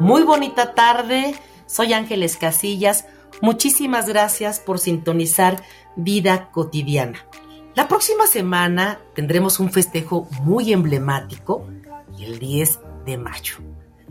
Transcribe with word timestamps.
Muy 0.00 0.22
bonita 0.22 0.74
tarde, 0.74 1.34
soy 1.66 1.92
Ángeles 1.92 2.38
Casillas. 2.38 3.04
Muchísimas 3.42 4.08
gracias 4.08 4.58
por 4.58 4.78
sintonizar 4.78 5.62
Vida 5.94 6.50
Cotidiana. 6.52 7.26
La 7.74 7.86
próxima 7.86 8.26
semana 8.26 8.98
tendremos 9.14 9.60
un 9.60 9.70
festejo 9.70 10.26
muy 10.40 10.72
emblemático 10.72 11.66
el 12.18 12.38
10 12.38 12.80
de 13.04 13.18
mayo. 13.18 13.56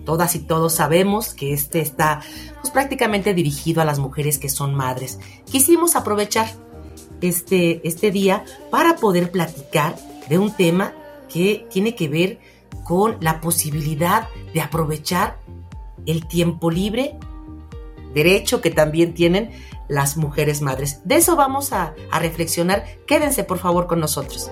Todas 0.06 0.36
y 0.36 0.40
todos 0.42 0.74
sabemos 0.74 1.34
que 1.34 1.54
este 1.54 1.80
está 1.82 2.22
pues, 2.62 2.72
prácticamente 2.72 3.34
dirigido 3.34 3.82
a 3.82 3.86
las 3.86 3.98
mujeres 3.98 4.38
que 4.38 4.50
son 4.50 4.76
madres. 4.76 5.20
Quisimos 5.50 5.96
aprovechar 5.96 6.50
este, 7.20 7.88
este 7.88 8.12
día 8.12 8.46
para 8.70 8.96
poder 8.96 9.32
platicar 9.32 9.96
de 10.30 10.38
un 10.38 10.52
tema 10.56 10.94
que 11.34 11.68
tiene 11.72 11.96
que 11.96 12.08
ver 12.08 12.40
con 12.84 13.18
la 13.22 13.42
posibilidad 13.42 14.28
de 14.54 14.62
aprovechar 14.62 15.40
el 16.12 16.28
tiempo 16.28 16.72
libre, 16.72 17.18
derecho 18.14 18.62
que 18.62 18.72
también 18.72 19.14
tienen 19.14 19.52
las 19.88 20.18
mujeres 20.18 20.62
madres. 20.62 21.02
De 21.04 21.16
eso 21.16 21.36
vamos 21.36 21.74
a, 21.74 21.94
reflexionar. 22.20 22.86
Quédense 23.06 23.44
por 23.44 23.58
favor 23.58 23.88
con 23.88 24.00
nosotros. 24.00 24.52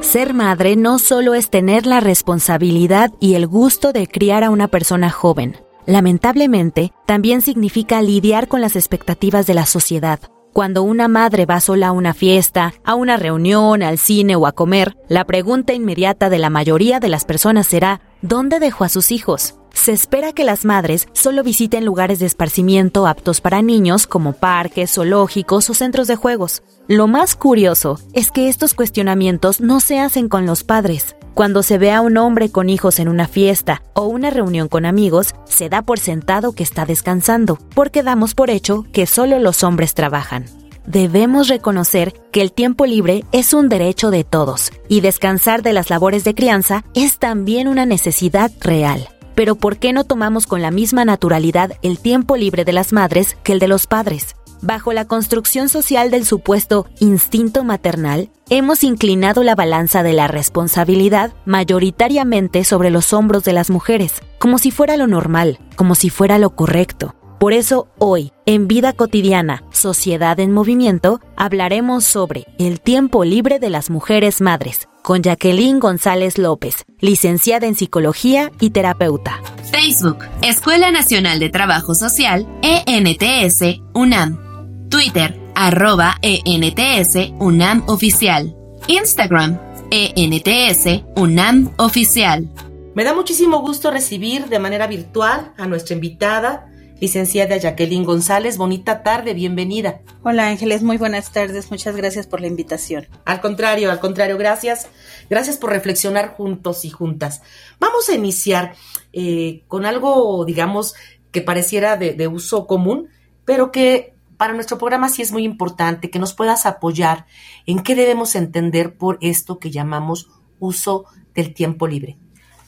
Ser 0.00 0.34
madre 0.34 0.76
no 0.76 0.98
solo 0.98 1.34
es 1.34 1.50
tener 1.50 1.86
la 1.86 2.00
responsabilidad 2.00 3.12
y 3.20 3.34
el 3.34 3.46
gusto 3.46 3.92
de 3.92 4.06
criar 4.06 4.44
a 4.44 4.50
una 4.50 4.68
persona 4.68 5.10
joven. 5.10 5.56
Lamentablemente, 5.86 6.92
también 7.06 7.42
significa 7.42 8.00
lidiar 8.02 8.48
con 8.48 8.60
las 8.60 8.76
expectativas 8.76 9.46
de 9.46 9.54
la 9.54 9.66
sociedad. 9.66 10.20
Cuando 10.52 10.82
una 10.82 11.06
madre 11.06 11.46
va 11.46 11.60
sola 11.60 11.88
a 11.88 11.92
una 11.92 12.12
fiesta, 12.12 12.74
a 12.84 12.96
una 12.96 13.16
reunión, 13.16 13.82
al 13.82 13.98
cine 13.98 14.34
o 14.34 14.46
a 14.46 14.52
comer, 14.52 14.96
la 15.08 15.24
pregunta 15.24 15.74
inmediata 15.74 16.28
de 16.28 16.38
la 16.38 16.50
mayoría 16.50 16.98
de 16.98 17.08
las 17.08 17.24
personas 17.24 17.68
será 17.68 18.00
¿dónde 18.20 18.58
dejó 18.58 18.84
a 18.84 18.88
sus 18.88 19.12
hijos? 19.12 19.59
Se 19.72 19.92
espera 19.92 20.32
que 20.32 20.44
las 20.44 20.64
madres 20.64 21.08
solo 21.12 21.42
visiten 21.42 21.84
lugares 21.84 22.18
de 22.18 22.26
esparcimiento 22.26 23.06
aptos 23.06 23.40
para 23.40 23.62
niños 23.62 24.06
como 24.06 24.32
parques, 24.32 24.92
zoológicos 24.92 25.70
o 25.70 25.74
centros 25.74 26.06
de 26.06 26.16
juegos. 26.16 26.62
Lo 26.88 27.06
más 27.06 27.36
curioso 27.36 27.98
es 28.12 28.30
que 28.30 28.48
estos 28.48 28.74
cuestionamientos 28.74 29.60
no 29.60 29.80
se 29.80 29.98
hacen 29.98 30.28
con 30.28 30.46
los 30.46 30.64
padres. 30.64 31.16
Cuando 31.34 31.62
se 31.62 31.78
ve 31.78 31.92
a 31.92 32.00
un 32.00 32.16
hombre 32.16 32.50
con 32.50 32.68
hijos 32.68 32.98
en 32.98 33.08
una 33.08 33.28
fiesta 33.28 33.82
o 33.94 34.06
una 34.06 34.30
reunión 34.30 34.68
con 34.68 34.84
amigos, 34.84 35.34
se 35.44 35.68
da 35.68 35.82
por 35.82 35.98
sentado 35.98 36.52
que 36.52 36.62
está 36.62 36.84
descansando, 36.84 37.58
porque 37.74 38.02
damos 38.02 38.34
por 38.34 38.50
hecho 38.50 38.84
que 38.92 39.06
solo 39.06 39.38
los 39.38 39.62
hombres 39.62 39.94
trabajan 39.94 40.46
debemos 40.86 41.48
reconocer 41.48 42.14
que 42.32 42.42
el 42.42 42.52
tiempo 42.52 42.86
libre 42.86 43.24
es 43.32 43.54
un 43.54 43.68
derecho 43.68 44.10
de 44.10 44.24
todos 44.24 44.72
y 44.88 45.00
descansar 45.00 45.62
de 45.62 45.72
las 45.72 45.90
labores 45.90 46.24
de 46.24 46.34
crianza 46.34 46.84
es 46.94 47.18
también 47.18 47.68
una 47.68 47.86
necesidad 47.86 48.50
real. 48.60 49.08
Pero 49.40 49.56
¿por 49.56 49.78
qué 49.78 49.94
no 49.94 50.04
tomamos 50.04 50.46
con 50.46 50.60
la 50.60 50.70
misma 50.70 51.06
naturalidad 51.06 51.72
el 51.80 51.98
tiempo 51.98 52.36
libre 52.36 52.66
de 52.66 52.74
las 52.74 52.92
madres 52.92 53.38
que 53.42 53.52
el 53.52 53.58
de 53.58 53.68
los 53.68 53.86
padres? 53.86 54.36
Bajo 54.60 54.92
la 54.92 55.06
construcción 55.06 55.70
social 55.70 56.10
del 56.10 56.26
supuesto 56.26 56.86
instinto 56.98 57.64
maternal, 57.64 58.28
hemos 58.50 58.84
inclinado 58.84 59.42
la 59.42 59.54
balanza 59.54 60.02
de 60.02 60.12
la 60.12 60.28
responsabilidad 60.28 61.32
mayoritariamente 61.46 62.64
sobre 62.64 62.90
los 62.90 63.14
hombros 63.14 63.42
de 63.42 63.54
las 63.54 63.70
mujeres, 63.70 64.20
como 64.38 64.58
si 64.58 64.70
fuera 64.70 64.98
lo 64.98 65.06
normal, 65.06 65.58
como 65.74 65.94
si 65.94 66.10
fuera 66.10 66.38
lo 66.38 66.50
correcto. 66.50 67.14
Por 67.40 67.54
eso 67.54 67.88
hoy, 67.96 68.32
en 68.44 68.68
Vida 68.68 68.92
Cotidiana, 68.92 69.64
Sociedad 69.72 70.38
en 70.40 70.52
Movimiento, 70.52 71.22
hablaremos 71.38 72.04
sobre 72.04 72.44
el 72.58 72.82
tiempo 72.82 73.24
libre 73.24 73.58
de 73.58 73.70
las 73.70 73.88
mujeres 73.88 74.42
madres, 74.42 74.90
con 75.02 75.22
Jacqueline 75.22 75.78
González 75.78 76.36
López, 76.36 76.84
licenciada 76.98 77.66
en 77.66 77.76
Psicología 77.76 78.52
y 78.60 78.72
terapeuta. 78.72 79.40
Facebook, 79.72 80.18
Escuela 80.42 80.90
Nacional 80.90 81.38
de 81.38 81.48
Trabajo 81.48 81.94
Social, 81.94 82.46
ENTS, 82.60 83.80
UNAM. 83.94 84.90
Twitter, 84.90 85.40
arroba 85.54 86.16
ENTS, 86.20 87.32
UNAM 87.38 87.84
Oficial. 87.86 88.54
Instagram, 88.86 89.58
ENTS, 89.90 91.04
UNAM 91.16 91.72
Oficial. 91.78 92.50
Me 92.94 93.02
da 93.02 93.14
muchísimo 93.14 93.62
gusto 93.62 93.90
recibir 93.90 94.50
de 94.50 94.58
manera 94.58 94.86
virtual 94.86 95.54
a 95.56 95.66
nuestra 95.66 95.94
invitada, 95.94 96.66
licenciada 97.00 97.56
Jacqueline 97.56 98.04
González. 98.04 98.58
Bonita 98.58 99.02
tarde, 99.02 99.34
bienvenida. 99.34 100.02
Hola 100.22 100.48
Ángeles, 100.48 100.82
muy 100.82 100.98
buenas 100.98 101.32
tardes, 101.32 101.70
muchas 101.70 101.96
gracias 101.96 102.26
por 102.26 102.40
la 102.40 102.46
invitación. 102.46 103.08
Al 103.24 103.40
contrario, 103.40 103.90
al 103.90 104.00
contrario, 104.00 104.36
gracias. 104.36 104.86
Gracias 105.30 105.56
por 105.56 105.70
reflexionar 105.70 106.34
juntos 106.34 106.84
y 106.84 106.90
juntas. 106.90 107.42
Vamos 107.80 108.08
a 108.08 108.14
iniciar 108.14 108.74
eh, 109.12 109.64
con 109.66 109.86
algo, 109.86 110.44
digamos, 110.44 110.94
que 111.32 111.40
pareciera 111.40 111.96
de, 111.96 112.12
de 112.12 112.28
uso 112.28 112.66
común, 112.66 113.08
pero 113.44 113.72
que 113.72 114.14
para 114.36 114.52
nuestro 114.52 114.78
programa 114.78 115.08
sí 115.08 115.22
es 115.22 115.32
muy 115.32 115.44
importante 115.44 116.10
que 116.10 116.18
nos 116.18 116.34
puedas 116.34 116.66
apoyar 116.66 117.26
en 117.66 117.82
qué 117.82 117.94
debemos 117.94 118.34
entender 118.34 118.94
por 118.94 119.18
esto 119.20 119.58
que 119.58 119.70
llamamos 119.70 120.28
uso 120.58 121.06
del 121.34 121.54
tiempo 121.54 121.86
libre. 121.86 122.18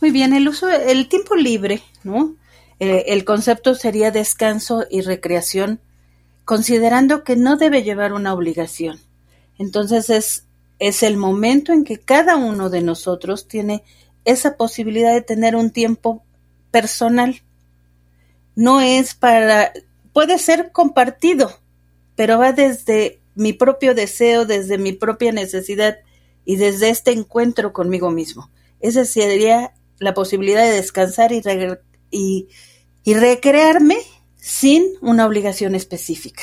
Muy 0.00 0.10
bien, 0.10 0.32
el 0.32 0.48
uso, 0.48 0.68
el 0.68 1.08
tiempo 1.08 1.36
libre, 1.36 1.82
¿no? 2.02 2.34
Eh, 2.84 3.12
el 3.12 3.24
concepto 3.24 3.76
sería 3.76 4.10
descanso 4.10 4.86
y 4.90 5.02
recreación, 5.02 5.80
considerando 6.44 7.22
que 7.22 7.36
no 7.36 7.56
debe 7.56 7.84
llevar 7.84 8.12
una 8.12 8.34
obligación. 8.34 8.98
Entonces 9.56 10.10
es, 10.10 10.46
es 10.80 11.04
el 11.04 11.16
momento 11.16 11.72
en 11.72 11.84
que 11.84 12.00
cada 12.00 12.34
uno 12.34 12.70
de 12.70 12.82
nosotros 12.82 13.46
tiene 13.46 13.84
esa 14.24 14.56
posibilidad 14.56 15.14
de 15.14 15.22
tener 15.22 15.54
un 15.54 15.70
tiempo 15.70 16.24
personal. 16.72 17.42
No 18.56 18.80
es 18.80 19.14
para, 19.14 19.72
puede 20.12 20.40
ser 20.40 20.72
compartido, 20.72 21.60
pero 22.16 22.36
va 22.36 22.52
desde 22.52 23.20
mi 23.36 23.52
propio 23.52 23.94
deseo, 23.94 24.44
desde 24.44 24.76
mi 24.76 24.92
propia 24.92 25.30
necesidad 25.30 25.98
y 26.44 26.56
desde 26.56 26.88
este 26.88 27.12
encuentro 27.12 27.72
conmigo 27.72 28.10
mismo. 28.10 28.50
Esa 28.80 29.04
sería 29.04 29.72
la 30.00 30.14
posibilidad 30.14 30.64
de 30.64 30.72
descansar 30.72 31.30
y, 31.30 31.42
y 32.10 32.48
y 33.04 33.14
recrearme 33.14 33.98
sin 34.36 34.84
una 35.00 35.26
obligación 35.26 35.74
específica. 35.74 36.42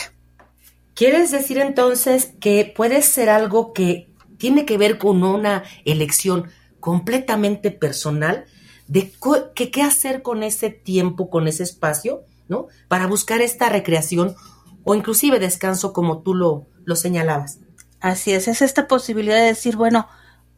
¿Quieres 0.94 1.32
decir 1.32 1.58
entonces 1.60 2.34
que 2.40 2.72
puede 2.76 3.02
ser 3.02 3.30
algo 3.30 3.74
que 3.74 4.10
tiene 4.38 4.66
que 4.66 4.78
ver 4.78 4.98
con 4.98 5.24
una 5.24 5.64
elección 5.86 6.50
completamente 6.80 7.72
personal 7.72 8.46
de 8.88 9.12
qué 9.56 9.82
hacer 9.84 10.22
con 10.22 10.44
ese 10.44 10.72
tiempo, 10.72 11.30
con 11.30 11.48
ese 11.48 11.64
espacio, 11.64 12.24
¿no? 12.48 12.68
Para 12.88 13.06
buscar 13.06 13.42
esta 13.42 13.70
recreación 13.70 14.36
o 14.84 14.96
inclusive 14.96 15.40
descanso 15.40 15.94
como 15.94 16.24
tú 16.24 16.34
lo, 16.34 16.66
lo 16.86 16.96
señalabas. 16.96 17.60
Así 18.00 18.32
es, 18.32 18.48
es 18.48 18.62
esta 18.62 18.88
posibilidad 18.88 19.36
de 19.38 19.44
decir, 19.44 19.76
bueno, 19.76 20.08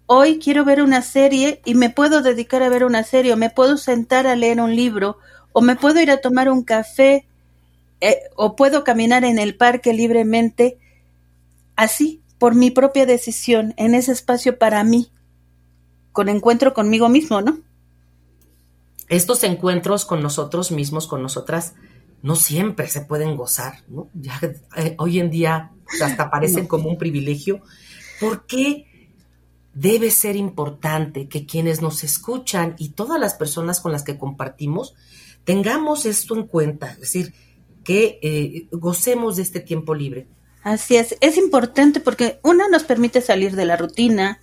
hoy 0.06 0.40
quiero 0.40 0.64
ver 0.64 0.82
una 0.82 1.02
serie 1.02 1.62
y 1.66 1.76
me 1.76 1.90
puedo 1.90 2.22
dedicar 2.22 2.64
a 2.64 2.70
ver 2.70 2.84
una 2.86 3.04
serie 3.04 3.34
o 3.34 3.38
me 3.38 3.50
puedo 3.50 3.78
sentar 3.78 4.28
a 4.28 4.36
leer 4.36 4.62
un 4.62 4.76
libro 4.76 5.18
o 5.54 5.62
me 5.62 5.76
puedo 5.76 6.02
ir 6.02 6.12
a 6.12 6.22
tomar 6.22 6.50
un 6.50 6.64
café 6.64 7.26
eh, 8.00 8.20
o 8.36 8.56
puedo 8.56 8.84
caminar 8.84 9.24
en 9.24 9.38
el 9.38 9.56
parque 9.56 9.94
libremente, 9.94 10.80
así, 11.76 12.22
por 12.40 12.56
mi 12.56 12.72
propia 12.72 13.06
decisión, 13.06 13.74
en 13.78 13.94
ese 13.94 14.12
espacio 14.12 14.58
para 14.58 14.84
mí, 14.84 15.12
con 16.12 16.30
encuentro 16.30 16.74
conmigo 16.74 17.10
mismo, 17.10 17.42
¿no? 17.42 17.60
Estos 19.08 19.44
encuentros 19.44 20.06
con 20.06 20.24
nosotros 20.24 20.72
mismos, 20.72 21.06
con 21.06 21.22
nosotras, 21.22 21.74
no 22.24 22.36
siempre 22.36 22.88
se 22.88 23.02
pueden 23.02 23.36
gozar, 23.36 23.84
¿no? 23.88 24.10
Ya, 24.14 24.40
eh, 24.78 24.96
hoy 24.98 25.20
en 25.20 25.30
día 25.30 25.72
hasta 26.02 26.30
parecen 26.30 26.68
como 26.68 26.90
un 26.90 26.98
privilegio. 26.98 27.62
¿Por 28.20 28.46
qué 28.46 28.88
debe 29.74 30.12
ser 30.12 30.36
importante 30.36 31.28
que 31.28 31.46
quienes 31.46 31.82
nos 31.82 32.04
escuchan 32.04 32.76
y 32.78 32.90
todas 32.90 33.20
las 33.20 33.36
personas 33.36 33.80
con 33.80 33.92
las 33.92 34.04
que 34.04 34.18
compartimos 34.18 34.96
tengamos 35.44 36.06
esto 36.06 36.36
en 36.36 36.48
cuenta, 36.48 36.92
es 36.92 37.00
decir, 37.02 37.34
que 37.84 38.20
eh, 38.22 38.68
gocemos 38.72 39.38
de 39.38 39.44
este 39.44 39.60
tiempo 39.60 39.96
libre. 39.96 40.28
Así 40.64 40.96
es, 40.96 41.18
es 41.22 41.38
importante 41.38 42.00
porque 42.00 42.40
una 42.44 42.68
nos 42.68 42.84
permite 42.84 43.22
salir 43.22 43.56
de 43.56 43.66
la 43.66 43.78
rutina, 43.78 44.42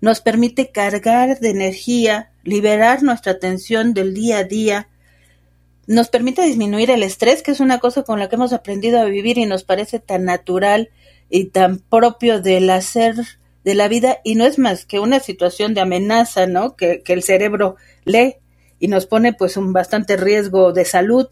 nos 0.00 0.20
permite 0.20 0.70
cargar 0.70 1.40
de 1.40 1.50
energía, 1.50 2.30
liberar 2.44 3.02
nuestra 3.02 3.32
atención 3.32 3.92
del 3.92 4.14
día 4.14 4.38
a 4.38 4.44
día, 4.44 4.88
nos 5.86 6.08
permite 6.08 6.42
disminuir 6.42 6.90
el 6.90 7.02
estrés, 7.02 7.42
que 7.42 7.52
es 7.52 7.60
una 7.60 7.78
cosa 7.78 8.02
con 8.02 8.18
la 8.18 8.28
que 8.28 8.36
hemos 8.36 8.52
aprendido 8.52 9.00
a 9.00 9.04
vivir 9.04 9.38
y 9.38 9.46
nos 9.46 9.64
parece 9.64 9.98
tan 9.98 10.24
natural 10.24 10.90
y 11.30 11.46
tan 11.46 11.78
propio 11.78 12.40
del 12.40 12.70
hacer 12.70 13.16
de 13.64 13.74
la 13.74 13.88
vida 13.88 14.18
y 14.22 14.36
no 14.36 14.44
es 14.44 14.58
más 14.58 14.86
que 14.86 15.00
una 15.00 15.18
situación 15.18 15.74
de 15.74 15.80
amenaza, 15.80 16.46
¿no? 16.46 16.76
Que, 16.76 17.02
que 17.02 17.12
el 17.12 17.24
cerebro 17.24 17.76
lee 18.04 18.36
y 18.78 18.88
nos 18.88 19.06
pone 19.06 19.32
pues 19.32 19.56
un 19.56 19.72
bastante 19.72 20.16
riesgo 20.16 20.72
de 20.72 20.84
salud. 20.84 21.26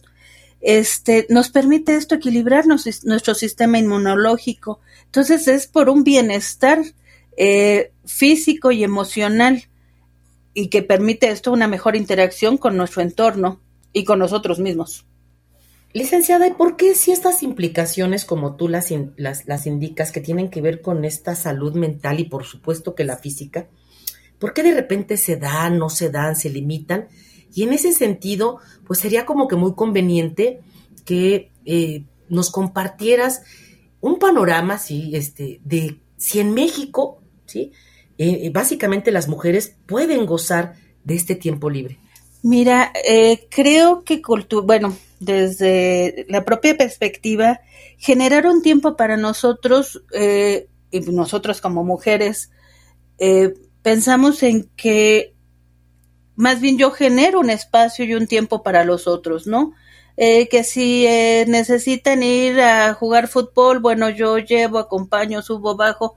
Este, 0.60 1.26
nos 1.28 1.50
permite 1.50 1.94
esto 1.94 2.14
equilibrarnos 2.14 3.04
nuestro 3.04 3.34
sistema 3.34 3.78
inmunológico. 3.78 4.80
Entonces 5.06 5.46
es 5.48 5.66
por 5.66 5.88
un 5.88 6.04
bienestar 6.04 6.82
eh, 7.36 7.92
físico 8.04 8.72
y 8.72 8.84
emocional 8.84 9.64
y 10.54 10.68
que 10.68 10.82
permite 10.82 11.30
esto 11.30 11.52
una 11.52 11.68
mejor 11.68 11.96
interacción 11.96 12.56
con 12.56 12.76
nuestro 12.76 13.02
entorno 13.02 13.60
y 13.92 14.04
con 14.04 14.20
nosotros 14.20 14.60
mismos. 14.60 15.04
Licenciada, 15.92 16.48
¿y 16.48 16.52
por 16.52 16.76
qué 16.76 16.94
si 16.94 17.12
estas 17.12 17.42
implicaciones 17.42 18.24
como 18.24 18.56
tú 18.56 18.68
las, 18.68 18.92
las, 19.16 19.46
las, 19.46 19.66
indicas 19.66 20.10
que 20.10 20.20
tienen 20.20 20.50
que 20.50 20.60
ver 20.60 20.80
con 20.80 21.04
esta 21.04 21.36
salud 21.36 21.74
mental 21.74 22.18
y 22.18 22.24
por 22.24 22.44
supuesto 22.44 22.96
que 22.96 23.04
la 23.04 23.16
física, 23.16 23.68
por 24.40 24.54
qué 24.54 24.64
de 24.64 24.74
repente 24.74 25.16
se 25.16 25.36
dan, 25.36 25.78
no 25.78 25.88
se 25.88 26.10
dan, 26.10 26.34
se 26.34 26.50
limitan? 26.50 27.08
Y 27.54 27.62
en 27.62 27.72
ese 27.72 27.92
sentido, 27.92 28.58
pues 28.86 28.98
sería 28.98 29.24
como 29.24 29.48
que 29.48 29.56
muy 29.56 29.74
conveniente 29.74 30.60
que 31.04 31.52
eh, 31.64 32.04
nos 32.28 32.50
compartieras 32.50 33.42
un 34.00 34.18
panorama, 34.18 34.78
sí, 34.78 35.12
este, 35.14 35.60
de 35.64 35.98
si 36.16 36.40
en 36.40 36.52
México, 36.52 37.22
sí, 37.46 37.72
eh, 38.18 38.50
básicamente 38.52 39.10
las 39.12 39.28
mujeres 39.28 39.76
pueden 39.86 40.26
gozar 40.26 40.74
de 41.04 41.14
este 41.14 41.34
tiempo 41.34 41.70
libre. 41.70 41.98
Mira, 42.42 42.92
eh, 43.08 43.46
creo 43.50 44.04
que 44.04 44.20
bueno, 44.62 44.94
desde 45.18 46.26
la 46.28 46.44
propia 46.44 46.76
perspectiva, 46.76 47.60
generar 47.96 48.46
un 48.46 48.60
tiempo 48.62 48.96
para 48.96 49.16
nosotros, 49.16 50.02
eh, 50.12 50.68
y 50.90 51.00
nosotros 51.00 51.60
como 51.60 51.84
mujeres, 51.84 52.50
eh, 53.18 53.54
pensamos 53.82 54.42
en 54.42 54.68
que 54.76 55.33
más 56.36 56.60
bien 56.60 56.78
yo 56.78 56.90
genero 56.90 57.40
un 57.40 57.50
espacio 57.50 58.04
y 58.04 58.14
un 58.14 58.26
tiempo 58.26 58.62
para 58.62 58.84
los 58.84 59.06
otros, 59.06 59.46
¿no? 59.46 59.72
que 60.16 60.62
si 60.62 61.06
necesitan 61.48 62.22
ir 62.22 62.60
a 62.60 62.94
jugar 62.94 63.26
fútbol, 63.26 63.80
bueno, 63.80 64.10
yo 64.10 64.38
llevo, 64.38 64.78
acompaño, 64.78 65.42
subo, 65.42 65.74
bajo, 65.74 66.14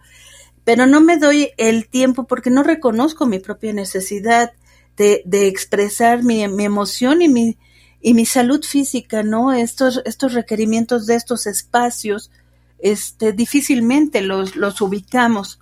pero 0.64 0.86
no 0.86 1.00
me 1.00 1.18
doy 1.18 1.52
el 1.58 1.88
tiempo 1.88 2.25
porque 2.28 2.50
no 2.50 2.62
reconozco 2.62 3.25
mi 3.25 3.40
propia 3.40 3.72
necesidad 3.72 4.52
de, 4.98 5.48
expresar 5.48 6.24
mi, 6.24 6.44
emoción 6.44 7.22
y 7.22 7.30
mi, 7.30 7.58
y 8.02 8.14
mi 8.14 8.25
salud 8.25 8.64
física, 8.64 9.24
¿no? 9.24 9.54
Estos, 9.54 10.02
estos 10.06 10.34
requerimientos 10.34 11.06
de 11.06 11.16
estos 11.16 11.48
espacios, 11.48 12.31
este, 12.80 13.31
difícilmente 13.31 14.22
los, 14.22 14.56
los 14.56 14.81
ubicamos. 14.81 15.60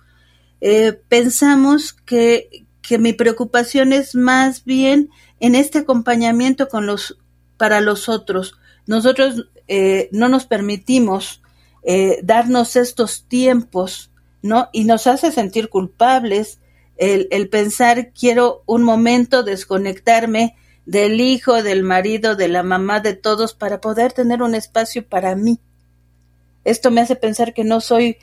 Eh, 0.60 0.98
pensamos 1.08 1.92
que, 1.92 2.65
que 2.86 2.98
mi 2.98 3.12
preocupación 3.12 3.92
es 3.92 4.14
más 4.14 4.64
bien 4.64 5.10
en 5.40 5.54
este 5.54 5.78
acompañamiento 5.78 6.68
con 6.68 6.86
los, 6.86 7.18
para 7.56 7.80
los 7.80 8.08
otros. 8.08 8.54
Nosotros 8.86 9.48
eh, 9.68 10.08
no 10.12 10.28
nos 10.28 10.46
permitimos 10.46 11.42
eh, 11.82 12.20
darnos 12.22 12.76
estos 12.76 13.24
tiempos, 13.24 14.10
¿no? 14.42 14.68
Y 14.72 14.84
nos 14.84 15.06
hace 15.06 15.32
sentir 15.32 15.68
culpables 15.68 16.60
el, 16.96 17.48
pensar 17.48 18.12
quiero 18.12 18.62
un 18.66 18.82
momento 18.82 19.42
desconectarme 19.42 20.56
del 20.86 21.20
hijo, 21.20 21.62
del 21.62 21.82
marido, 21.82 22.36
de 22.36 22.48
la 22.48 22.62
mamá, 22.62 23.00
de 23.00 23.14
todos, 23.14 23.54
para 23.54 23.80
poder 23.80 24.12
tener 24.12 24.42
un 24.42 24.54
espacio 24.54 25.06
para 25.06 25.34
mí. 25.34 25.60
Esto 26.64 26.90
me 26.90 27.00
hace 27.00 27.16
pensar 27.16 27.52
que 27.52 27.64
no 27.64 27.80
soy 27.80 28.18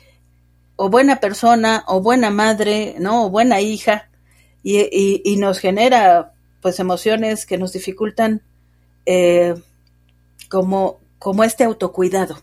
o 0.76 0.88
buena 0.88 1.20
persona, 1.20 1.84
o 1.86 2.00
buena 2.00 2.30
madre, 2.30 2.96
¿no? 2.98 3.26
O 3.26 3.30
buena 3.30 3.60
hija, 3.60 4.08
y, 4.64 5.20
y, 5.22 5.36
nos 5.36 5.58
genera 5.58 6.32
pues 6.62 6.80
emociones 6.80 7.44
que 7.44 7.58
nos 7.58 7.74
dificultan 7.74 8.40
eh, 9.04 9.54
como, 10.48 11.00
como 11.18 11.44
este 11.44 11.64
autocuidado. 11.64 12.38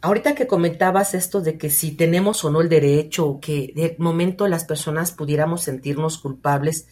Ahorita 0.00 0.36
que 0.36 0.46
comentabas 0.46 1.14
esto 1.14 1.40
de 1.40 1.58
que 1.58 1.70
si 1.70 1.90
tenemos 1.90 2.44
o 2.44 2.50
no 2.50 2.60
el 2.60 2.68
derecho, 2.68 3.26
o 3.26 3.40
que 3.40 3.72
de 3.74 3.96
momento 3.98 4.46
las 4.46 4.64
personas 4.64 5.10
pudiéramos 5.10 5.62
sentirnos 5.62 6.18
culpables, 6.18 6.86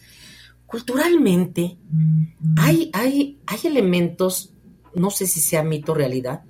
culturalmente 0.65 1.77
hay, 2.57 2.89
hay, 2.93 3.39
hay 3.45 3.59
elementos, 3.63 4.53
no 4.93 5.09
sé 5.09 5.25
si 5.25 5.39
sea 5.39 5.63
mito 5.63 5.93
o 5.93 5.95
realidad, 5.95 6.43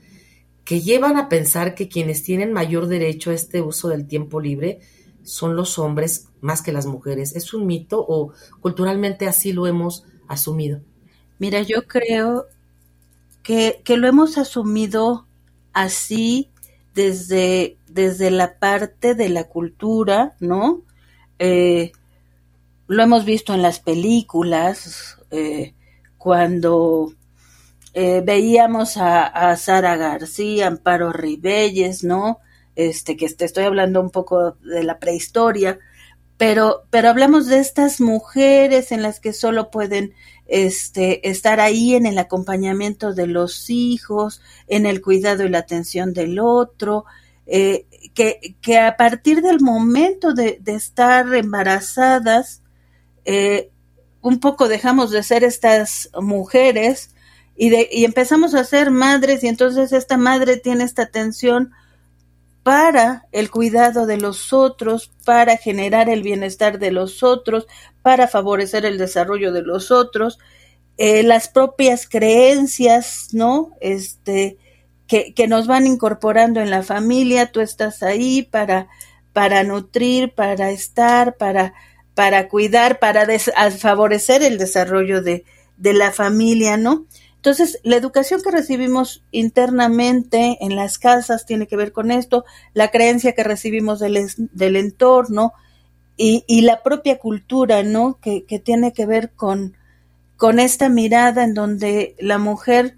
que 0.65 0.81
llevan 0.81 1.17
a 1.17 1.29
pensar 1.29 1.75
que 1.75 1.87
quienes 1.87 2.23
tienen 2.23 2.53
mayor 2.53 2.87
derecho 2.87 3.29
a 3.29 3.35
este 3.35 3.61
uso 3.61 3.89
del 3.89 4.07
tiempo 4.07 4.39
libre 4.39 4.79
son 5.23 5.55
los 5.55 5.79
hombres 5.79 6.27
más 6.41 6.61
que 6.61 6.71
las 6.71 6.85
mujeres. 6.85 7.35
¿Es 7.35 7.53
un 7.53 7.65
mito 7.65 8.03
o 8.07 8.33
culturalmente 8.59 9.27
así 9.27 9.53
lo 9.53 9.67
hemos 9.67 10.05
asumido? 10.27 10.81
Mira, 11.39 11.61
yo 11.61 11.87
creo 11.87 12.45
que, 13.43 13.81
que 13.83 13.97
lo 13.97 14.07
hemos 14.07 14.37
asumido 14.37 15.25
así 15.73 16.49
desde, 16.93 17.77
desde 17.87 18.31
la 18.31 18.59
parte 18.59 19.15
de 19.15 19.29
la 19.29 19.45
cultura, 19.45 20.35
¿no? 20.39 20.81
Eh, 21.39 21.91
lo 22.87 23.03
hemos 23.03 23.25
visto 23.25 23.53
en 23.53 23.61
las 23.61 23.79
películas, 23.79 25.17
eh, 25.31 25.73
cuando 26.17 27.13
eh, 27.93 28.21
veíamos 28.23 28.97
a, 28.97 29.55
Sara 29.55 29.95
García, 29.95 30.67
Amparo 30.67 31.11
Ribelles, 31.11 32.03
¿no? 32.03 32.39
Este, 32.75 33.17
que 33.17 33.27
te 33.29 33.45
estoy 33.45 33.65
hablando 33.65 33.99
un 33.99 34.11
poco 34.11 34.51
de 34.61 34.83
la 34.83 34.97
prehistoria, 34.97 35.79
pero, 36.37 36.85
pero 36.89 37.09
hablamos 37.09 37.47
de 37.47 37.59
estas 37.59 38.01
mujeres 38.01 38.91
en 38.91 39.03
las 39.03 39.19
que 39.19 39.33
solo 39.33 39.69
pueden 39.69 40.13
este, 40.47 41.29
estar 41.29 41.59
ahí 41.59 41.93
en 41.93 42.05
el 42.05 42.17
acompañamiento 42.17 43.13
de 43.13 43.27
los 43.27 43.69
hijos, 43.69 44.41
en 44.67 44.85
el 44.85 45.01
cuidado 45.01 45.45
y 45.45 45.49
la 45.49 45.59
atención 45.59 46.13
del 46.13 46.39
otro, 46.39 47.05
eh, 47.45 47.85
que, 48.13 48.55
que, 48.61 48.79
a 48.79 48.97
partir 48.97 49.41
del 49.41 49.59
momento 49.59 50.33
de, 50.33 50.59
estar 50.65 51.33
embarazadas, 51.35 52.63
eh, 53.25 53.69
un 54.21 54.39
poco 54.39 54.67
dejamos 54.67 55.11
de 55.11 55.23
ser 55.23 55.43
estas 55.43 56.09
mujeres 56.19 57.13
y, 57.55 57.69
de, 57.69 57.87
y 57.91 58.05
empezamos 58.05 58.55
a 58.55 58.63
ser 58.63 58.89
madres 58.91 59.43
y 59.43 59.47
entonces 59.47 59.91
esta 59.91 60.17
madre 60.17 60.57
tiene 60.57 60.85
esta 60.85 61.03
atención 61.03 61.71
para 62.63 63.25
el 63.31 63.49
cuidado 63.49 64.05
de 64.05 64.17
los 64.17 64.53
otros, 64.53 65.11
para 65.25 65.57
generar 65.57 66.09
el 66.09 66.21
bienestar 66.21 66.79
de 66.79 66.91
los 66.91 67.23
otros, 67.23 67.67
para 68.01 68.27
favorecer 68.27 68.85
el 68.85 68.97
desarrollo 68.97 69.51
de 69.51 69.63
los 69.63 69.91
otros, 69.91 70.37
eh, 70.97 71.23
las 71.23 71.47
propias 71.47 72.07
creencias, 72.07 73.29
¿no? 73.31 73.71
Este, 73.81 74.57
que, 75.07 75.33
que, 75.33 75.47
nos 75.47 75.65
van 75.65 75.87
incorporando 75.87 76.61
en 76.61 76.69
la 76.69 76.83
familia, 76.83 77.51
tú 77.51 77.59
estás 77.61 78.03
ahí 78.03 78.43
para, 78.43 78.87
para 79.33 79.63
nutrir, 79.63 80.33
para 80.33 80.69
estar, 80.69 81.37
para, 81.37 81.73
para 82.13 82.47
cuidar, 82.47 82.99
para 82.99 83.27
favorecer 83.71 84.43
el 84.43 84.57
desarrollo 84.57 85.21
de, 85.21 85.43
de 85.77 85.93
la 85.93 86.11
familia, 86.11 86.77
¿no? 86.77 87.07
Entonces, 87.41 87.79
la 87.81 87.95
educación 87.95 88.43
que 88.43 88.51
recibimos 88.51 89.23
internamente 89.31 90.59
en 90.61 90.75
las 90.75 90.99
casas 90.99 91.47
tiene 91.47 91.65
que 91.65 91.75
ver 91.75 91.91
con 91.91 92.11
esto, 92.11 92.45
la 92.75 92.91
creencia 92.91 93.33
que 93.33 93.43
recibimos 93.43 93.99
del, 93.99 94.75
entorno 94.75 95.53
y, 96.15 96.61
la 96.61 96.83
propia 96.83 97.17
cultura, 97.17 97.81
¿no? 97.81 98.19
Que, 98.21 98.43
tiene 98.63 98.93
que 98.93 99.07
ver 99.07 99.31
con 99.31 99.73
esta 100.59 100.87
mirada 100.87 101.43
en 101.43 101.55
donde 101.55 102.15
la 102.19 102.37
mujer 102.37 102.95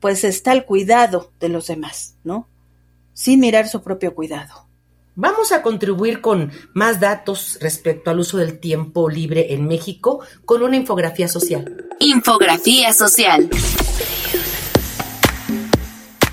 pues 0.00 0.24
está 0.24 0.52
al 0.52 0.64
cuidado 0.64 1.30
de 1.38 1.50
los 1.50 1.66
demás, 1.66 2.16
¿no? 2.24 2.48
Sin 3.12 3.40
mirar 3.40 3.68
su 3.68 3.82
propio 3.82 4.14
cuidado. 4.14 4.69
Vamos 5.20 5.52
a 5.52 5.60
contribuir 5.60 6.22
con 6.22 6.50
más 6.72 6.98
datos 6.98 7.58
respecto 7.60 8.10
al 8.10 8.20
uso 8.20 8.38
del 8.38 8.58
tiempo 8.58 9.10
libre 9.10 9.52
en 9.52 9.68
México 9.68 10.20
con 10.46 10.62
una 10.62 10.76
infografía 10.76 11.28
social. 11.28 11.88
Infografía 11.98 12.94
social. 12.94 13.50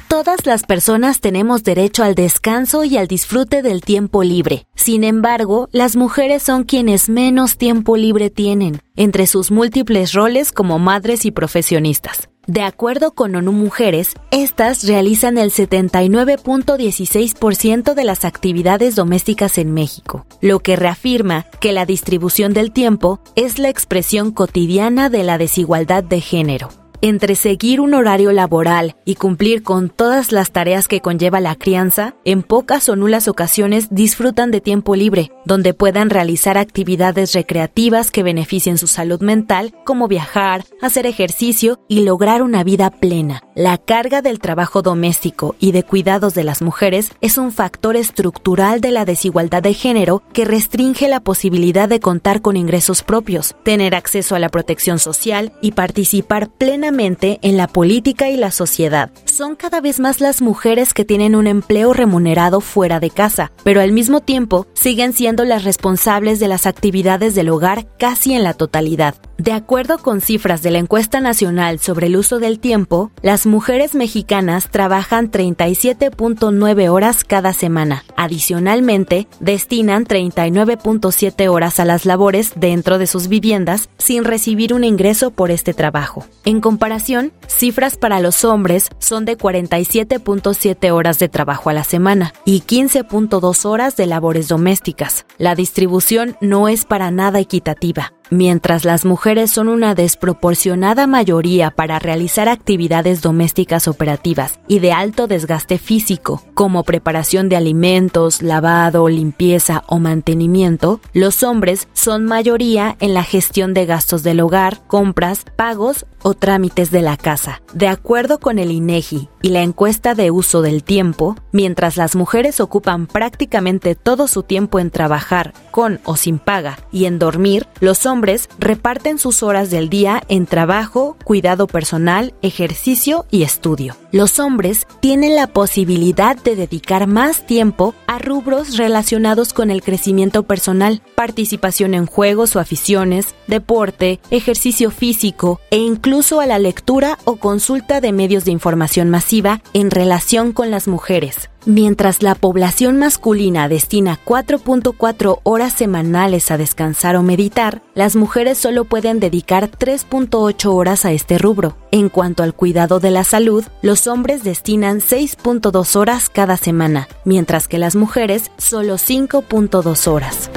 Todas 0.08 0.46
las 0.46 0.64
personas 0.64 1.20
tenemos 1.20 1.64
derecho 1.64 2.02
al 2.02 2.16
descanso 2.16 2.86
y 2.86 2.96
al 2.96 3.08
disfrute 3.08 3.62
del 3.62 3.82
tiempo 3.82 4.24
libre. 4.24 4.68
Sin 4.74 5.04
embargo, 5.04 5.68
las 5.74 5.98
mujeres 5.98 6.42
son 6.42 6.64
quienes 6.64 7.10
menos 7.10 7.58
tiempo 7.58 7.98
libre 7.98 8.30
tienen, 8.30 8.80
entre 8.96 9.28
sus 9.28 9.52
múltiples 9.52 10.14
roles 10.14 10.54
como 10.54 10.80
madres 10.80 11.26
y 11.26 11.32
profesionistas. 11.32 12.30
De 12.48 12.62
acuerdo 12.62 13.12
con 13.12 13.36
ONU 13.36 13.52
Mujeres, 13.52 14.14
estas 14.32 14.88
realizan 14.88 15.38
el 15.38 15.52
79.16% 15.52 17.94
de 17.94 18.04
las 18.06 18.24
actividades 18.24 18.96
domésticas 18.96 19.58
en 19.58 19.74
México, 19.74 20.26
lo 20.40 20.60
que 20.60 20.78
reafirma 20.78 21.46
que 21.60 21.74
la 21.74 21.86
distribución 21.86 22.54
del 22.54 22.72
tiempo 22.72 23.20
es 23.36 23.60
la 23.60 23.68
expresión 23.68 24.32
cotidiana 24.32 25.10
de 25.10 25.24
la 25.24 25.38
desigualdad 25.38 26.06
de 26.06 26.22
género 26.22 26.70
entre 27.02 27.36
seguir 27.36 27.82
un 27.82 27.94
horario 27.94 28.32
laboral 28.32 28.96
y 29.06 29.16
cumplir 29.16 29.64
con 29.64 29.90
todas 29.90 30.32
las 30.32 30.52
tareas 30.52 30.88
que 30.88 31.02
conlleva 31.02 31.40
la 31.40 31.56
crianza, 31.56 32.16
en 32.26 32.44
pocas 32.44 32.90
o 32.90 32.96
nulas 32.96 33.28
ocasiones 33.28 33.88
disfrutan 33.92 34.52
de 34.52 34.62
tiempo 34.62 34.96
libre, 34.96 35.32
donde 35.46 35.74
puedan 35.74 36.10
realizar 36.10 36.58
actividades 36.58 37.34
recreativas 37.34 38.12
que 38.12 38.24
beneficien 38.24 38.78
su 38.78 38.88
salud 38.88 39.22
mental, 39.22 39.74
como 39.86 40.08
viajar, 40.08 40.66
hacer 40.82 41.06
ejercicio 41.06 41.80
y 41.88 42.02
lograr 42.02 42.42
una 42.42 42.64
vida 42.64 42.90
plena. 42.90 43.42
La 43.56 43.78
carga 43.78 44.22
del 44.22 44.40
trabajo 44.40 44.82
doméstico 44.82 45.56
y 45.60 45.72
de 45.72 45.84
cuidados 45.84 46.34
de 46.34 46.44
las 46.44 46.62
mujeres 46.62 47.12
es 47.22 47.38
un 47.38 47.52
factor 47.52 47.96
estructural 47.96 48.82
de 48.82 48.92
la 48.92 49.06
desigualdad 49.06 49.64
de 49.64 49.74
género 49.74 50.22
que 50.34 50.46
restringe 50.46 51.08
la 51.08 51.22
posibilidad 51.22 51.90
de 51.90 52.00
contar 52.00 52.42
con 52.42 52.58
ingresos 52.58 53.04
propios, 53.04 53.56
tener 53.64 53.96
acceso 53.96 54.36
a 54.36 54.40
la 54.40 54.50
protección 54.50 55.00
social 55.00 55.54
y 55.62 55.72
participar 55.72 56.50
en 56.90 57.58
la 57.58 57.68
política 57.68 58.30
y 58.30 58.38
la 58.38 58.50
sociedad. 58.50 59.12
Son 59.26 59.56
cada 59.56 59.82
vez 59.82 60.00
más 60.00 60.22
las 60.22 60.42
mujeres 60.42 60.94
que 60.94 61.04
tienen 61.04 61.36
un 61.36 61.46
empleo 61.46 61.92
remunerado 61.92 62.62
fuera 62.62 63.00
de 63.00 63.10
casa, 63.10 63.52
pero 63.64 63.82
al 63.82 63.92
mismo 63.92 64.22
tiempo 64.22 64.68
siguen 64.74 65.14
siendo 65.14 65.44
las 65.44 65.64
responsables 65.64 66.40
de 66.40 66.48
las 66.48 66.66
actividades 66.66 67.36
del 67.36 67.50
hogar 67.50 67.88
casi 67.98 68.34
en 68.34 68.44
la 68.44 68.54
totalidad. 68.54 69.16
De 69.38 69.52
acuerdo 69.52 70.00
con 70.00 70.20
cifras 70.20 70.64
de 70.64 70.72
la 70.72 70.80
encuesta 70.80 71.20
nacional 71.20 71.78
sobre 71.78 72.08
el 72.08 72.16
uso 72.16 72.40
del 72.40 72.60
tiempo, 72.60 73.12
las 73.22 73.46
mujeres 73.46 73.94
mexicanas 73.94 74.70
trabajan 74.72 75.30
37.9 75.30 76.90
horas 76.90 77.24
cada 77.24 77.54
semana. 77.54 78.04
Adicionalmente, 78.16 79.28
destinan 79.40 80.06
39.7 80.06 81.50
horas 81.50 81.80
a 81.80 81.86
las 81.86 82.06
labores 82.06 82.54
dentro 82.56 82.98
de 82.98 83.06
sus 83.06 83.28
viviendas 83.28 83.90
sin 84.00 84.24
recibir 84.24 84.74
un 84.74 84.84
ingreso 84.84 85.30
por 85.30 85.52
este 85.52 85.76
trabajo. 85.76 86.26
En 86.44 86.60
comparación, 86.78 87.34
cifras 87.48 87.98
para 87.98 88.20
los 88.20 88.46
hombres 88.46 88.90
son 89.00 89.26
de 89.26 89.36
47.7 89.36 90.92
horas 90.92 91.18
de 91.18 91.28
trabajo 91.28 91.72
a 91.72 91.74
la 91.74 91.84
semana 91.84 92.36
y 92.46 92.62
15.2 92.62 93.66
horas 93.66 93.96
de 93.96 94.06
labores 94.06 94.48
domésticas. 94.48 95.26
La 95.40 95.56
distribución 95.56 96.38
no 96.40 96.68
es 96.68 96.86
para 96.86 97.10
nada 97.10 97.40
equitativa. 97.40 98.14
Mientras 98.30 98.84
las 98.84 99.06
mujeres 99.06 99.52
son 99.52 99.70
una 99.70 99.96
desproporcionada 99.96 101.08
mayoría 101.08 101.72
para 101.72 101.98
realizar 101.98 102.50
actividades 102.50 103.22
domésticas 103.22 103.88
operativas 103.88 104.60
y 104.68 104.80
de 104.80 104.92
alto 104.92 105.28
desgaste 105.28 105.78
físico, 105.78 106.44
como 106.54 106.84
preparación 106.84 107.48
de 107.48 107.56
alimentos, 107.56 108.42
lavado, 108.42 109.08
limpieza 109.08 109.84
o 109.88 110.00
mantenimiento, 110.00 111.00
los 111.14 111.42
hombres 111.42 111.88
son 111.94 112.26
mayoría 112.26 112.98
en 113.00 113.14
la 113.14 113.24
gestión 113.24 113.74
de 113.74 113.86
gastos 113.86 114.24
del 114.24 114.42
hogar, 114.42 114.86
compras, 114.88 115.46
pagos 115.56 116.06
o 116.22 116.34
trámites 116.34 116.92
de 116.92 117.02
la 117.02 117.16
casa. 117.16 117.62
De 117.74 117.88
acuerdo 117.88 118.40
con 118.40 118.60
el 118.60 118.72
INEGI 118.72 119.30
y 119.42 119.50
la 119.50 119.62
encuesta 119.62 120.16
de 120.16 120.32
uso 120.32 120.62
del 120.62 120.84
tiempo, 120.84 121.38
mientras 121.54 121.96
las 121.96 122.16
mujeres 122.16 122.60
ocupan 122.60 123.08
prácticamente 123.08 123.96
todo 123.96 124.28
su 124.28 124.44
tiempo 124.44 124.80
en 124.80 124.92
trabajar, 124.92 125.54
con 125.72 126.02
o 126.04 126.18
sin 126.18 126.40
paga, 126.40 126.78
y 126.92 127.06
en 127.06 127.20
dormir, 127.20 127.68
los 127.80 128.06
hombres 128.06 128.18
hombres 128.18 128.50
reparten 128.58 129.20
sus 129.20 129.44
horas 129.44 129.70
del 129.70 129.90
día 129.90 130.24
en 130.28 130.48
trabajo, 130.48 131.18
cuidado 131.24 131.68
personal, 131.68 132.34
ejercicio 132.42 133.28
y 133.30 133.44
estudio. 133.44 133.96
Los 134.12 134.40
hombres 134.40 134.88
tienen 135.02 135.36
la 135.36 135.46
posibilidad 135.46 136.36
de 136.36 136.56
dedicar 136.56 137.06
más 137.06 137.46
tiempo 137.46 137.94
a 138.08 138.18
rubros 138.18 138.76
relacionados 138.76 139.54
con 139.54 139.70
el 139.70 139.84
crecimiento 139.84 140.44
personal, 140.44 141.04
participación 141.14 141.94
en 141.94 142.08
juegos 142.08 142.56
o 142.56 142.60
aficiones, 142.60 143.36
deporte, 143.46 144.20
ejercicio 144.32 144.90
físico 144.90 145.60
e 145.70 145.78
incluso 145.78 146.07
a 146.08 146.46
la 146.46 146.58
lectura 146.58 147.20
o 147.26 147.36
consulta 147.36 148.00
de 148.00 148.14
medios 148.14 148.46
de 148.46 148.52
información 148.52 149.10
masiva 149.10 149.62
en 149.74 149.92
relación 149.92 150.54
con 150.54 150.72
las 150.72 150.88
mujeres. 150.88 151.50
Mientras 151.66 152.24
la 152.24 152.34
población 152.34 152.98
masculina 152.98 153.68
destina 153.68 154.18
4.4 154.24 155.42
horas 155.44 155.74
semanales 155.74 156.50
a 156.50 156.58
descansar 156.58 157.18
o 157.18 157.24
meditar, 157.24 157.82
las 157.94 158.16
mujeres 158.16 158.58
solo 158.58 158.86
pueden 158.86 159.20
dedicar 159.20 159.70
3.8 159.70 160.74
horas 160.74 161.04
a 161.04 161.12
este 161.12 161.38
rubro. 161.38 161.76
En 161.92 162.08
cuanto 162.08 162.42
al 162.42 162.54
cuidado 162.54 163.02
de 163.02 163.12
la 163.12 163.26
salud, 163.26 163.66
los 163.82 164.08
hombres 164.08 164.46
destinan 164.46 165.02
6.2 165.02 165.96
horas 165.98 166.30
cada 166.30 166.56
semana, 166.56 167.10
mientras 167.26 167.68
que 167.68 167.80
las 167.80 167.98
mujeres 167.98 168.50
solo 168.58 168.96
5.2 168.96 170.08
horas. 170.08 170.50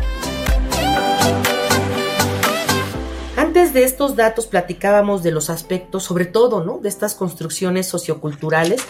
De 3.73 3.85
estos 3.85 4.17
datos 4.17 4.49
platicábamos 4.49 5.23
de 5.23 5.31
los 5.31 5.49
aspectos, 5.49 6.03
sobre 6.03 6.25
todo, 6.27 6.65
¿no? 6.65 6.79
De 6.79 6.89
estas 6.89 7.15
construcciones 7.15 7.87
socioculturales 7.87 8.85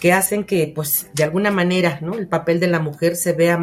que 0.00 0.14
hacen 0.14 0.44
que, 0.44 0.72
pues, 0.74 1.10
de 1.12 1.24
alguna 1.24 1.50
manera, 1.50 1.98
¿no? 2.00 2.14
El 2.14 2.26
papel 2.26 2.58
de 2.58 2.66
la 2.66 2.80
mujer 2.80 3.16
se 3.16 3.34
vea 3.34 3.62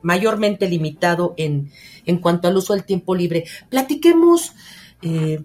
mayormente 0.00 0.66
limitado 0.66 1.34
en, 1.36 1.70
en, 2.06 2.18
cuanto 2.18 2.48
al 2.48 2.56
uso 2.56 2.72
del 2.72 2.84
tiempo 2.84 3.14
libre. 3.14 3.44
Platiquemos, 3.68 4.54
eh, 5.02 5.44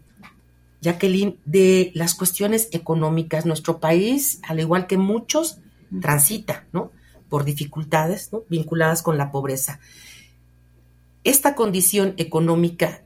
Jacqueline, 0.79 1.39
de 1.43 1.91
las 1.93 2.15
cuestiones 2.15 2.69
económicas. 2.71 3.45
Nuestro 3.45 3.81
país, 3.81 4.39
al 4.47 4.61
igual 4.61 4.87
que 4.87 4.97
muchos, 4.97 5.57
transita, 6.01 6.67
¿no? 6.71 6.93
Por 7.27 7.43
dificultades. 7.43 8.29
Vinculadas 8.47 9.01
con 9.03 9.17
la 9.17 9.29
pobreza. 9.29 9.81
Esta 11.25 11.53
condición 11.53 12.13
económica 12.15 13.01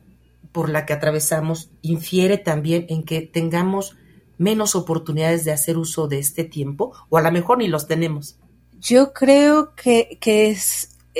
por 0.52 0.70
la 0.70 0.86
que 0.86 0.94
atravesamos 0.94 1.70
infiere 1.82 2.38
también 2.38 2.86
en 2.90 3.04
que 3.04 3.22
tengamos 3.22 3.96
menos 4.38 4.76
oportunidades 4.76 5.46
de 5.46 5.52
hacer 5.52 5.78
uso 5.78 6.08
de 6.08 6.20
este 6.20 6.44
tiempo 6.44 6.94
o 7.10 7.18
a 7.18 7.22
lo 7.22 7.32
mejor 7.32 7.60
ni 7.60 7.68
los 7.68 7.88
tenemos? 7.88 8.38
Yo 8.80 9.14
creo 9.14 9.76
que, 9.76 10.18
que 10.20 10.58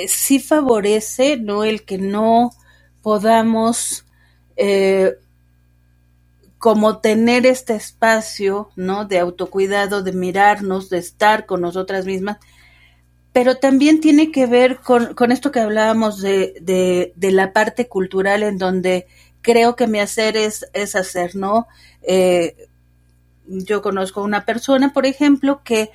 sí 0.06 0.40
favorece 0.40 1.36
¿no? 1.36 1.64
el 1.64 1.84
que 1.84 1.98
no 1.98 2.50
podamos 3.00 4.04
eh, 4.56 5.14
como 6.58 6.98
tener 6.98 7.46
este 7.46 7.74
espacio 7.74 8.70
¿no? 8.76 9.04
de 9.04 9.18
autocuidado, 9.18 10.02
de 10.02 10.12
mirarnos, 10.12 10.90
de 10.90 10.98
estar 10.98 11.46
con 11.46 11.60
nosotras 11.60 12.06
mismas, 12.06 12.38
pero 13.32 13.56
también 13.56 14.00
tiene 14.00 14.30
que 14.30 14.46
ver 14.46 14.80
con, 14.80 15.32
esto 15.32 15.50
que 15.50 15.60
hablábamos 15.60 16.20
de, 16.20 16.54
de, 16.60 17.12
de, 17.16 17.30
la 17.32 17.52
parte 17.52 17.88
cultural 17.88 18.42
en 18.42 18.58
donde 18.58 19.06
creo 19.40 19.74
que 19.74 19.86
mi 19.86 20.00
hacer 20.00 20.36
es, 20.36 20.66
es 20.74 20.94
hacer, 20.94 21.34
¿no? 21.34 21.66
Eh, 22.02 22.68
yo 23.46 23.82
conozco 23.82 24.22
una 24.22 24.44
persona, 24.44 24.92
por 24.92 25.06
ejemplo, 25.06 25.62
que, 25.64 25.90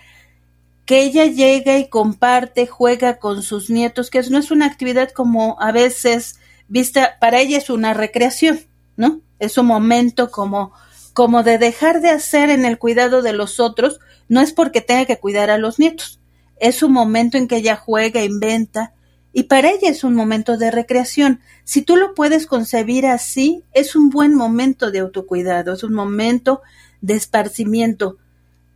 que 0.85 1.03
ella 1.03 1.25
llega 1.25 1.77
y 1.77 1.89
comparte, 1.89 2.67
juega 2.67 3.19
con 3.19 3.43
sus 3.43 3.69
nietos, 3.69 4.09
que 4.09 4.21
no 4.29 4.37
es 4.37 4.51
una 4.51 4.65
actividad 4.65 5.11
como 5.11 5.57
a 5.59 5.71
veces 5.71 6.39
vista, 6.67 7.17
para 7.19 7.39
ella 7.39 7.57
es 7.57 7.69
una 7.69 7.93
recreación, 7.93 8.59
¿no? 8.95 9.21
Es 9.39 9.57
un 9.57 9.67
momento 9.67 10.31
como, 10.31 10.73
como 11.13 11.43
de 11.43 11.57
dejar 11.57 12.01
de 12.01 12.09
hacer 12.09 12.49
en 12.49 12.65
el 12.65 12.77
cuidado 12.77 13.21
de 13.21 13.33
los 13.33 13.59
otros, 13.59 13.99
no 14.27 14.41
es 14.41 14.53
porque 14.53 14.81
tenga 14.81 15.05
que 15.05 15.19
cuidar 15.19 15.49
a 15.49 15.57
los 15.57 15.79
nietos, 15.79 16.16
es 16.59 16.83
un 16.83 16.93
momento 16.93 17.37
en 17.37 17.47
que 17.47 17.57
ella 17.57 17.75
juega, 17.75 18.23
inventa, 18.23 18.93
y 19.33 19.43
para 19.43 19.69
ella 19.69 19.89
es 19.89 20.03
un 20.03 20.15
momento 20.15 20.57
de 20.57 20.71
recreación. 20.71 21.41
Si 21.63 21.83
tú 21.83 21.95
lo 21.95 22.15
puedes 22.15 22.47
concebir 22.47 23.05
así, 23.05 23.63
es 23.73 23.95
un 23.95 24.09
buen 24.09 24.33
momento 24.33 24.89
de 24.89 24.99
autocuidado, 24.99 25.73
es 25.73 25.83
un 25.83 25.93
momento 25.93 26.61
de 27.01 27.13
esparcimiento. 27.13 28.17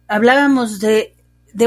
Hablábamos 0.08 0.80
de, 0.80 1.16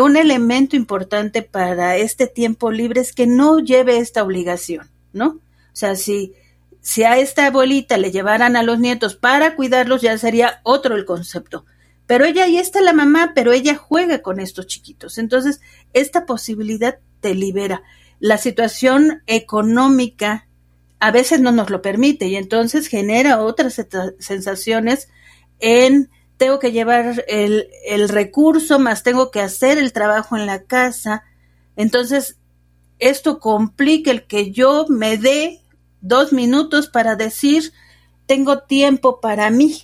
un 0.01 0.17
elemento 0.17 0.77
importante 0.77 1.43
para 1.43 1.97
este 1.97 2.29
tiempo 2.29 2.71
libre 2.71 3.01
es 3.01 3.13
que 3.13 3.27
no 3.27 3.59
lleve 3.59 3.99
esta 3.99 4.23
obligación, 4.23 4.89
¿no? 5.13 5.27
O 5.27 5.77
sea, 5.77 5.97
si, 5.97 6.33
si 6.81 7.03
a 7.03 7.19
esta 7.19 7.47
abuelita 7.47 7.97
le 7.97 8.13
llevaran 8.13 8.55
a 8.55 8.63
los 8.63 8.79
nietos 8.79 9.17
para 9.17 9.57
cuidarlos, 9.57 10.03
ya 10.03 10.17
sería 10.19 10.61
otro 10.63 10.95
el 10.95 11.05
concepto. 11.05 11.65
Pero 12.07 12.25
ella, 12.25 12.45
ahí 12.45 12.59
está 12.59 12.81
la 12.81 12.93
mamá, 12.93 13.33
pero 13.35 13.53
ella 13.53 13.77
juega 13.77 14.21
con 14.21 14.41
estos 14.41 14.67
chiquitos. 14.67 15.19
Entonces, 15.19 15.61
esta 15.93 16.27
posibilidad 16.27 16.99
te 17.21 17.35
libera. 17.35 17.83
La 18.21 18.39
situación 18.39 19.23
económica 19.27 20.47
a 21.01 21.11
veces 21.11 21.41
no 21.41 21.53
nos 21.53 21.71
lo 21.71 21.83
permite 21.83 22.27
y 22.27 22.37
entonces 22.37 22.87
genera 22.87 23.43
otras 23.43 23.81
sensaciones 24.19 25.09
en 25.61 26.11
tengo 26.37 26.59
que 26.59 26.73
llevar 26.73 27.25
el, 27.29 27.69
el 27.87 28.09
recurso, 28.09 28.79
más 28.79 29.03
tengo 29.03 29.31
que 29.31 29.41
hacer 29.41 29.79
el 29.79 29.93
trabajo 29.93 30.37
en 30.37 30.47
la 30.47 30.65
casa. 30.65 31.23
Entonces, 31.77 32.39
esto 32.99 33.39
complica 33.39 34.11
el 34.11 34.27
que 34.27 34.51
yo 34.51 34.87
me 34.89 35.17
dé 35.17 35.61
dos 36.01 36.33
minutos 36.33 36.89
para 36.89 37.17
decir, 37.17 37.73
tengo 38.27 38.61
tiempo 38.61 39.21
para 39.21 39.51
mí. 39.51 39.83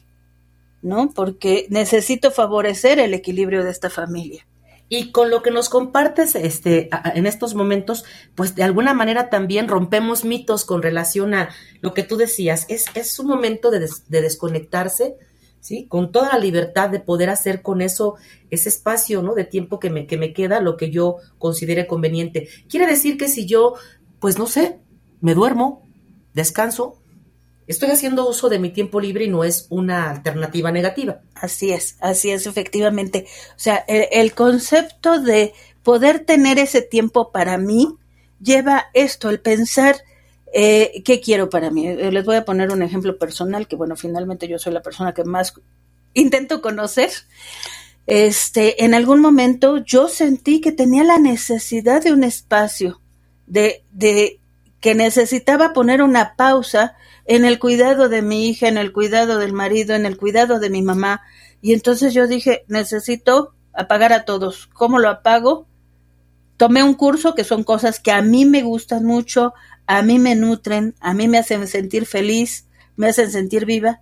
¿No? 0.82 1.10
Porque 1.14 1.66
necesito 1.70 2.30
favorecer 2.30 2.99
el 2.99 3.14
equilibrio 3.14 3.64
de 3.64 3.70
esta 3.70 3.90
familia. 3.90 4.46
Y 4.92 5.12
con 5.12 5.30
lo 5.30 5.40
que 5.40 5.52
nos 5.52 5.68
compartes 5.68 6.34
este, 6.34 6.90
en 7.14 7.26
estos 7.26 7.54
momentos, 7.54 8.04
pues 8.34 8.56
de 8.56 8.64
alguna 8.64 8.92
manera 8.92 9.30
también 9.30 9.68
rompemos 9.68 10.25
mitos 10.25 10.64
con 10.64 10.82
relación 10.82 11.32
a 11.32 11.50
lo 11.80 11.94
que 11.94 12.02
tú 12.02 12.16
decías. 12.16 12.66
Es, 12.68 12.87
es 12.94 13.16
un 13.20 13.28
momento 13.28 13.70
de, 13.70 13.88
de 14.08 14.20
desconectarse, 14.20 15.14
¿sí? 15.60 15.87
Con 15.87 16.10
toda 16.10 16.30
la 16.32 16.38
libertad 16.40 16.90
de 16.90 16.99
poder 16.99 17.30
hacer 17.30 17.62
con 17.62 17.82
eso, 17.82 18.16
ese 18.50 18.68
espacio, 18.68 19.22
¿no? 19.22 19.34
De 19.34 19.44
tiempo 19.44 19.78
que 19.78 19.90
me, 19.90 20.08
que 20.08 20.16
me 20.16 20.32
queda, 20.32 20.60
lo 20.60 20.76
que 20.76 20.90
yo 20.90 21.18
considere 21.38 21.87
conveniente. 21.87 22.49
Quiere 22.68 22.88
decir 22.88 23.16
que 23.16 23.28
si 23.28 23.46
yo, 23.46 23.75
pues 24.18 24.38
no 24.38 24.46
sé, 24.46 24.80
me 25.20 25.34
duermo, 25.34 25.87
descanso, 26.34 27.00
estoy 27.70 27.90
haciendo 27.90 28.28
uso 28.28 28.48
de 28.48 28.58
mi 28.58 28.70
tiempo 28.70 29.00
libre 29.00 29.24
y 29.24 29.28
no 29.28 29.44
es 29.44 29.66
una 29.70 30.10
alternativa 30.10 30.72
negativa. 30.72 31.20
Así 31.34 31.70
es, 31.70 31.96
así 32.00 32.30
es, 32.30 32.46
efectivamente. 32.46 33.26
O 33.50 33.58
sea, 33.58 33.84
el, 33.86 34.34
concepto 34.34 35.20
de 35.20 35.54
poder 35.84 36.24
tener 36.24 36.58
ese 36.58 36.82
tiempo 36.82 37.30
para 37.30 37.58
mí 37.58 37.94
lleva 38.40 38.86
esto, 38.92 39.30
el 39.30 39.40
pensar 39.40 39.96
eh, 40.52 41.02
qué 41.04 41.20
quiero 41.20 41.48
para 41.48 41.70
mí. 41.70 41.86
Eh, 41.86 42.10
les 42.10 42.24
voy 42.24 42.36
a 42.36 42.44
poner 42.44 42.72
un 42.72 42.82
ejemplo 42.82 43.16
personal, 43.18 43.68
que 43.68 43.76
bueno, 43.76 43.94
finalmente 43.94 44.48
yo 44.48 44.58
soy 44.58 44.72
la 44.72 44.82
persona 44.82 45.14
que 45.14 45.22
más 45.22 45.54
intento 46.12 46.60
conocer. 46.60 47.10
Este, 48.06 48.84
en 48.84 48.94
algún 48.94 49.20
momento 49.20 49.78
yo 49.78 50.08
sentí 50.08 50.60
que 50.60 50.72
tenía 50.72 51.04
la 51.04 51.18
necesidad 51.18 52.02
de 52.02 52.12
un 52.12 52.24
espacio, 52.24 53.00
de, 53.46 53.84
de 53.92 54.39
que 54.80 54.94
necesitaba 54.94 55.72
poner 55.72 56.02
una 56.02 56.37
pausa 56.37 56.96
en 57.26 57.44
el 57.44 57.58
cuidado 57.58 58.08
de 58.08 58.22
mi 58.22 58.49
hija, 58.49 58.68
en 58.68 58.78
el 58.78 58.92
cuidado 58.92 59.38
del 59.38 59.52
marido, 59.52 59.94
en 59.94 60.06
el 60.06 60.16
cuidado 60.16 60.58
de 60.58 60.70
mi 60.70 60.82
mamá. 60.82 61.22
Y 61.60 61.75
entonces 61.75 62.14
yo 62.14 62.26
dije, 62.26 62.64
necesito 62.68 63.54
apagar 63.72 64.12
a 64.12 64.25
todos. 64.25 64.68
¿Cómo 64.72 64.99
lo 64.99 65.08
apago? 65.08 65.66
Tomé 66.56 66.82
un 66.82 66.94
curso 66.94 67.34
que 67.34 67.44
son 67.44 67.64
cosas 67.64 68.00
que 68.00 68.12
a 68.12 68.22
mí 68.22 68.44
me 68.44 68.62
gustan 68.62 69.04
mucho, 69.04 69.54
a 69.87 70.02
mí 70.02 70.18
me 70.18 70.34
nutren, 70.34 70.94
a 71.00 71.14
mí 71.14 71.28
me 71.28 71.38
hacen 71.38 71.66
sentir 71.66 72.06
feliz, 72.06 72.66
me 72.96 73.08
hacen 73.08 73.30
sentir 73.30 73.66
viva. 73.66 74.00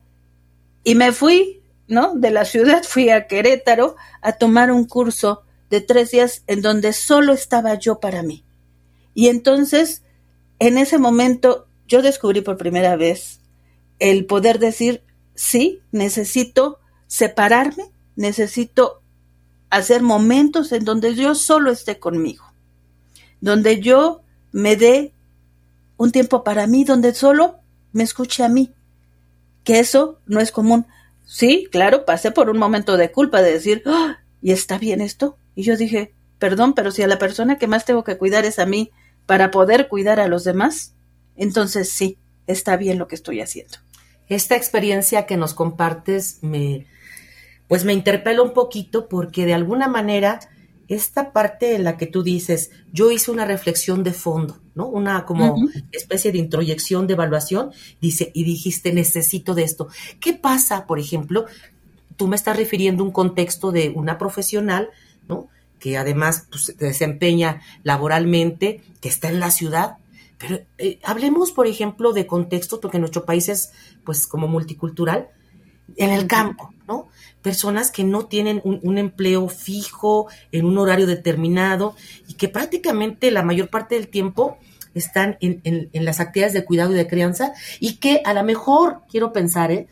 Y 0.84 0.94
me 0.94 1.12
fui, 1.12 1.62
¿no? 1.86 2.14
De 2.14 2.30
la 2.30 2.44
ciudad 2.44 2.82
fui 2.82 3.10
a 3.10 3.26
Querétaro 3.26 3.96
a 4.22 4.32
tomar 4.32 4.70
un 4.72 4.84
curso 4.84 5.42
de 5.70 5.80
tres 5.80 6.10
días 6.10 6.42
en 6.46 6.62
donde 6.62 6.92
solo 6.92 7.32
estaba 7.32 7.74
yo 7.74 8.00
para 8.00 8.22
mí. 8.22 8.44
Y 9.14 9.28
entonces, 9.28 10.02
en 10.58 10.78
ese 10.78 10.98
momento, 10.98 11.66
yo 11.86 12.02
descubrí 12.02 12.40
por 12.40 12.56
primera 12.56 12.96
vez 12.96 13.40
el 13.98 14.26
poder 14.26 14.58
decir, 14.58 15.02
sí, 15.34 15.80
necesito 15.92 16.78
separarme, 17.06 17.84
necesito 18.16 19.02
hacer 19.70 20.02
momentos 20.02 20.72
en 20.72 20.84
donde 20.84 21.14
yo 21.14 21.34
solo 21.34 21.70
esté 21.70 21.98
conmigo, 21.98 22.44
donde 23.40 23.80
yo 23.80 24.22
me 24.52 24.76
dé 24.76 25.12
un 25.96 26.12
tiempo 26.12 26.44
para 26.44 26.66
mí, 26.66 26.84
donde 26.84 27.14
solo 27.14 27.56
me 27.92 28.02
escuche 28.02 28.44
a 28.44 28.48
mí, 28.48 28.72
que 29.64 29.78
eso 29.78 30.18
no 30.26 30.40
es 30.40 30.52
común. 30.52 30.86
Sí, 31.24 31.68
claro, 31.70 32.04
pasé 32.04 32.30
por 32.30 32.48
un 32.48 32.58
momento 32.58 32.96
de 32.96 33.12
culpa 33.12 33.42
de 33.42 33.52
decir, 33.52 33.82
¡Ah! 33.86 34.20
¿y 34.40 34.52
está 34.52 34.78
bien 34.78 35.00
esto? 35.00 35.36
Y 35.54 35.62
yo 35.62 35.76
dije, 35.76 36.14
perdón, 36.38 36.74
pero 36.74 36.90
si 36.90 37.02
a 37.02 37.08
la 37.08 37.18
persona 37.18 37.58
que 37.58 37.66
más 37.66 37.84
tengo 37.84 38.04
que 38.04 38.16
cuidar 38.16 38.44
es 38.44 38.58
a 38.58 38.66
mí 38.66 38.90
para 39.28 39.50
poder 39.50 39.88
cuidar 39.88 40.20
a 40.20 40.26
los 40.26 40.42
demás, 40.42 40.94
entonces 41.36 41.90
sí, 41.90 42.16
está 42.46 42.78
bien 42.78 42.98
lo 42.98 43.08
que 43.08 43.14
estoy 43.14 43.42
haciendo. 43.42 43.76
Esta 44.26 44.56
experiencia 44.56 45.26
que 45.26 45.36
nos 45.36 45.52
compartes 45.52 46.38
me, 46.40 46.86
pues 47.68 47.84
me 47.84 47.92
interpela 47.92 48.40
un 48.40 48.54
poquito 48.54 49.06
porque 49.06 49.44
de 49.44 49.52
alguna 49.52 49.86
manera 49.86 50.40
esta 50.88 51.34
parte 51.34 51.74
en 51.74 51.84
la 51.84 51.98
que 51.98 52.06
tú 52.06 52.22
dices, 52.22 52.70
yo 52.90 53.10
hice 53.10 53.30
una 53.30 53.44
reflexión 53.44 54.02
de 54.02 54.14
fondo, 54.14 54.62
¿no? 54.74 54.86
Una 54.86 55.26
como 55.26 55.56
especie 55.92 56.32
de 56.32 56.38
introyección, 56.38 57.06
de 57.06 57.12
evaluación, 57.12 57.72
dice, 58.00 58.30
y 58.32 58.44
dijiste, 58.44 58.94
necesito 58.94 59.54
de 59.54 59.64
esto. 59.64 59.88
¿Qué 60.20 60.32
pasa, 60.32 60.86
por 60.86 60.98
ejemplo? 60.98 61.44
Tú 62.16 62.28
me 62.28 62.36
estás 62.36 62.56
refiriendo 62.56 63.02
a 63.02 63.06
un 63.06 63.12
contexto 63.12 63.72
de 63.72 63.90
una 63.90 64.16
profesional, 64.16 64.88
¿no? 65.28 65.50
Que 65.78 65.96
además 65.96 66.46
pues, 66.50 66.64
se 66.64 66.72
desempeña 66.74 67.62
laboralmente, 67.82 68.82
que 69.00 69.08
está 69.08 69.28
en 69.28 69.40
la 69.40 69.50
ciudad, 69.50 69.98
pero 70.38 70.60
eh, 70.78 71.00
hablemos, 71.02 71.50
por 71.50 71.66
ejemplo, 71.66 72.12
de 72.12 72.26
contextos, 72.26 72.78
porque 72.78 72.98
nuestro 72.98 73.24
país 73.24 73.48
es, 73.48 73.72
pues, 74.04 74.26
como 74.26 74.46
multicultural, 74.46 75.28
en 75.96 76.10
el 76.10 76.26
campo, 76.26 76.72
¿no? 76.86 77.08
Personas 77.42 77.90
que 77.90 78.04
no 78.04 78.26
tienen 78.26 78.60
un, 78.64 78.98
empleo 78.98 79.48
fijo, 79.48 80.28
en 80.52 80.66
un 80.66 80.78
horario 80.78 81.06
determinado, 81.06 81.96
y 82.28 82.34
que 82.34 82.48
prácticamente 82.48 83.30
la 83.30 83.42
mayor 83.42 83.68
parte 83.68 83.96
del 83.96 84.08
tiempo 84.08 84.58
están 84.94 85.38
en, 85.40 85.60
en, 85.64 86.04
las 86.04 86.20
actividades 86.20 86.54
de 86.54 86.64
cuidado 86.64 86.92
y 86.92 86.96
de 86.96 87.08
crianza, 87.08 87.52
y 87.80 87.96
que 87.96 88.22
a 88.24 88.32
lo 88.32 88.44
mejor, 88.44 89.02
quiero 89.10 89.32
pensar, 89.32 89.72
¿eh? 89.72 89.88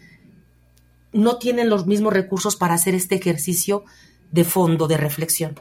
no 1.13 1.39
tienen 1.39 1.71
los 1.71 1.87
mismos 1.87 2.13
recursos 2.13 2.57
para 2.57 2.75
hacer 2.75 2.95
este 2.95 3.17
ejercicio 3.17 3.85
de 4.31 4.45
fondo, 4.45 4.87
de 4.87 4.97
reflexión. 4.97 5.59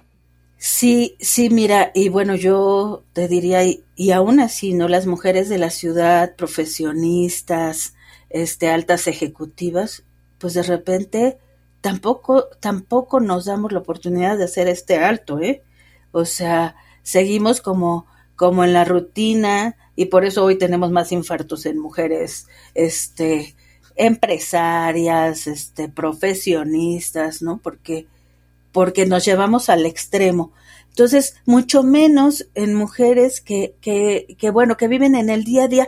Sí, 0.58 1.18
sí, 1.20 1.50
mira, 1.50 1.92
y 1.94 2.10
bueno, 2.10 2.36
yo 2.36 3.04
te 3.14 3.28
diría, 3.28 3.64
y, 3.64 4.12
aún 4.12 4.40
así, 4.40 4.74
¿no? 4.74 4.88
Las 4.88 5.06
mujeres 5.06 5.50
de 5.50 5.58
la 5.58 5.70
ciudad, 5.70 6.36
profesionistas, 6.36 7.94
este, 8.30 8.70
altas 8.70 9.08
ejecutivas, 9.08 10.04
pues 10.40 10.54
de 10.54 10.64
repente 10.64 11.38
tampoco, 11.82 12.46
tampoco 12.60 13.20
nos 13.20 13.46
damos 13.46 13.72
la 13.74 13.80
oportunidad 13.80 14.38
de 14.38 14.46
hacer 14.46 14.68
este 14.68 14.98
alto, 14.98 15.40
¿eh? 15.40 15.62
O 16.12 16.26
sea, 16.26 16.76
seguimos 17.04 17.62
como, 17.62 18.08
como 18.36 18.64
en 18.64 18.74
la 18.74 18.86
rutina, 18.86 19.78
y 19.96 20.06
por 20.06 20.26
eso 20.26 20.44
hoy 20.44 20.58
tenemos 20.58 20.92
más 20.92 21.12
infartos 21.12 21.66
en 21.66 21.78
mujeres, 21.80 22.48
este, 22.74 23.56
empresarias, 23.96 25.48
este, 25.48 25.90
profesionistas, 25.90 27.42
¿no? 27.42 27.60
Porque 27.60 28.08
porque 28.76 29.06
nos 29.06 29.24
llevamos 29.24 29.70
al 29.70 29.86
extremo. 29.86 30.52
Entonces, 30.90 31.38
mucho 31.46 31.82
menos 31.82 32.50
en 32.56 32.76
mujeres 32.76 33.40
que, 33.40 33.78
que, 33.80 34.36
que, 34.38 34.50
bueno, 34.50 34.76
que 34.76 34.90
viven 34.90 35.16
en 35.16 35.30
el 35.30 35.46
día 35.46 35.64
a 35.64 35.68
día. 35.70 35.88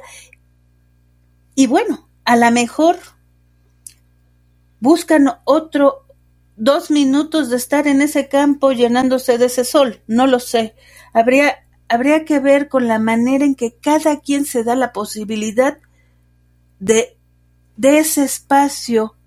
Y 1.53 1.67
bueno, 1.67 2.07
a 2.23 2.37
lo 2.37 2.49
mejor 2.49 2.95
buscan 4.79 5.27
otro 5.43 6.05
dos 6.55 6.89
minutos 6.89 7.49
de 7.49 7.57
estar 7.57 7.87
en 7.87 8.01
ese 8.01 8.29
campo 8.29 8.71
llenándose 8.71 9.37
de 9.37 9.47
ese 9.47 9.65
sol. 9.65 10.01
No 10.07 10.25
lo 10.25 10.39
sé. 10.39 10.73
Habría, 11.11 11.67
habría 11.89 12.23
que 12.23 12.39
ver 12.39 12.69
con 12.69 12.87
la 12.87 12.99
manera 12.99 13.43
en 13.43 13.55
que 13.55 13.75
cada 13.75 14.21
quien 14.21 14.45
se 14.45 14.63
da 14.63 14.77
la 14.77 14.93
posibilidad 14.93 15.77
de, 16.79 17.17
de 17.75 17.99
ese 17.99 18.23
espacio 18.23 19.17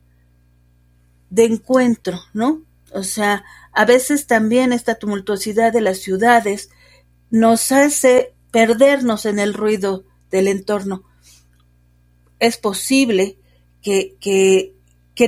de 1.28 1.44
encuentro, 1.44 2.20
¿no? 2.32 2.62
O 2.92 3.02
sea, 3.02 3.44
a 3.72 3.84
veces 3.84 4.26
también 4.26 4.72
esta 4.72 4.96
tumultuosidad 4.96 5.72
de 5.72 5.80
las 5.80 5.98
ciudades 5.98 6.70
nos 7.30 7.70
hace 7.72 8.34
perdernos 8.50 9.26
en 9.26 9.38
el 9.38 9.54
ruido 9.54 10.04
del 10.30 10.48
entorno. 10.48 11.04
Es 12.38 12.56
posible 12.56 13.38
que, 13.82 14.16
que, 14.20 14.74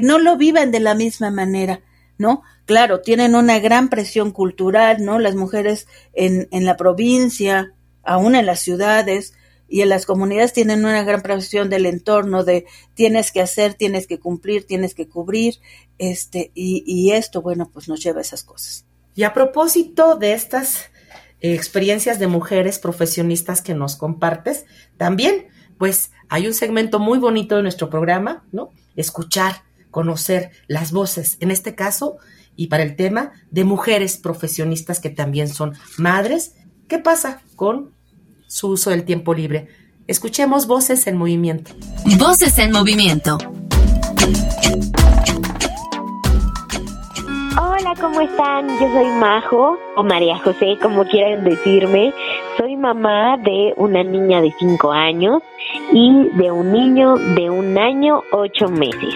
no 0.01 0.18
lo 0.18 0.37
vivan 0.37 0.70
de 0.70 0.81
la 0.81 0.94
misma 0.94 1.31
manera, 1.31 1.83
¿no? 2.16 2.42
Claro, 2.64 3.03
tienen 3.03 3.35
una 3.35 3.59
gran 3.59 3.90
presión 3.90 4.31
cultural, 4.31 5.05
¿no? 5.05 5.18
Las 5.18 5.35
mujeres 5.35 5.87
en, 6.14 6.48
en 6.51 6.64
la 6.64 6.79
provincia, 6.79 7.75
aún 8.03 8.35
en 8.35 8.46
las 8.46 8.61
ciudades, 8.61 9.35
y 9.73 9.81
en 9.81 9.89
las 9.89 10.05
comunidades 10.05 10.53
tienen 10.53 10.85
una 10.85 11.03
gran 11.03 11.23
presión 11.23 11.71
del 11.71 11.87
entorno 11.87 12.45
de 12.45 12.67
tienes 12.93 13.33
que 13.33 13.41
hacer, 13.41 13.73
tienes 13.73 14.07
que 14.07 14.21
cumplir, 14.21 14.67
tienes 14.67 14.95
que 14.95 15.09
cubrir, 15.09 15.61
este, 15.97 16.51
y, 16.55 17.13
esto, 17.13 17.41
bueno, 17.41 17.71
pues 17.73 17.89
nos 17.89 18.03
lleva 18.05 18.19
a 18.19 18.21
esas 18.21 18.45
cosas. 18.45 18.85
Y 19.15 19.23
a 19.23 19.33
propósito 19.33 20.17
de 20.17 20.35
estas 20.35 20.91
eh, 21.41 21.55
experiencias 21.55 22.19
de 22.19 22.27
mujeres 22.27 22.79
profesionistas 22.79 23.63
que 23.63 23.75
nos 23.75 23.97
compartes, 23.97 24.67
también, 24.99 25.47
pues 25.79 26.11
hay 26.29 26.47
un 26.47 26.53
segmento 26.53 26.99
muy 26.99 27.19
bonito 27.19 27.57
de 27.57 27.63
nuestro 27.63 27.89
programa, 27.89 28.45
¿no? 28.53 28.73
Escuchar, 28.95 29.63
conocer 29.91 30.51
las 30.67 30.93
voces, 30.93 31.39
en 31.41 31.51
este 31.51 31.75
caso, 31.75 32.19
y 32.57 32.67
para 32.67 32.83
el 32.83 32.95
tema 32.95 33.33
de 33.51 33.65
mujeres 33.65 34.19
profesionistas 34.19 35.01
que 35.01 35.09
también 35.09 35.49
son 35.49 35.73
madres. 35.97 36.57
¿Qué 36.89 36.99
pasa 36.99 37.41
con 37.57 37.95
su 38.53 38.69
uso 38.69 38.91
del 38.91 39.05
tiempo 39.05 39.33
libre. 39.33 39.67
Escuchemos 40.07 40.67
Voces 40.67 41.07
en 41.07 41.17
Movimiento. 41.17 41.73
Voces 42.19 42.59
en 42.59 42.71
Movimiento. 42.71 43.38
Hola, 47.59 47.95
¿cómo 47.99 48.21
están? 48.21 48.69
Yo 48.79 48.93
soy 48.93 49.07
Majo, 49.19 49.79
o 49.97 50.03
María 50.03 50.38
José, 50.41 50.77
como 50.83 51.07
quieran 51.07 51.45
decirme. 51.45 52.12
Soy 52.59 52.77
mamá 52.77 53.38
de 53.38 53.73
una 53.79 54.05
niña 54.05 54.43
de 54.43 54.53
5 54.59 54.93
años 54.93 55.41
y 55.91 56.29
de 56.37 56.51
un 56.51 56.73
niño 56.73 57.17
de 57.17 57.49
un 57.49 57.79
año 57.79 58.23
8 58.33 58.69
meses. 58.69 59.15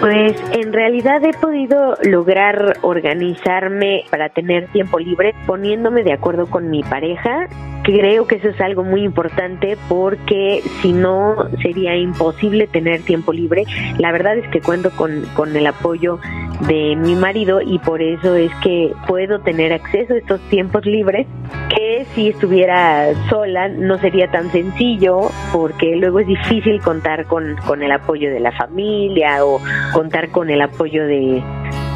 Pues 0.00 0.34
en 0.52 0.72
realidad 0.72 1.22
he 1.22 1.34
podido 1.34 1.94
lograr 2.04 2.78
organizarme 2.80 4.04
para 4.10 4.30
tener 4.30 4.66
tiempo 4.68 4.98
libre 4.98 5.34
poniéndome 5.46 6.02
de 6.02 6.14
acuerdo 6.14 6.48
con 6.48 6.70
mi 6.70 6.82
pareja. 6.82 7.48
Creo 7.82 8.26
que 8.26 8.36
eso 8.36 8.48
es 8.48 8.60
algo 8.60 8.84
muy 8.84 9.02
importante 9.04 9.76
porque 9.88 10.62
si 10.82 10.92
no 10.92 11.36
sería 11.62 11.96
imposible 11.96 12.66
tener 12.66 13.02
tiempo 13.02 13.32
libre. 13.32 13.64
La 13.98 14.12
verdad 14.12 14.36
es 14.36 14.48
que 14.48 14.60
cuento 14.60 14.90
con, 14.90 15.24
con 15.34 15.56
el 15.56 15.66
apoyo 15.66 16.18
de 16.66 16.94
mi 16.96 17.14
marido 17.14 17.60
y 17.62 17.78
por 17.78 18.02
eso 18.02 18.34
es 18.34 18.52
que 18.62 18.92
puedo 19.06 19.40
tener 19.40 19.72
acceso 19.72 20.14
a 20.14 20.18
estos 20.18 20.40
tiempos 20.50 20.84
libres 20.84 21.26
que 21.74 22.06
si 22.14 22.28
estuviera 22.28 23.08
sola 23.28 23.68
no 23.68 23.98
sería 23.98 24.30
tan 24.30 24.50
sencillo 24.52 25.30
porque 25.52 25.96
luego 25.96 26.20
es 26.20 26.26
difícil 26.26 26.80
contar 26.80 27.24
con, 27.26 27.56
con 27.66 27.82
el 27.82 27.90
apoyo 27.92 28.30
de 28.30 28.40
la 28.40 28.52
familia 28.52 29.44
o 29.44 29.60
contar 29.92 30.30
con 30.30 30.50
el 30.50 30.60
apoyo 30.60 31.06
de 31.06 31.42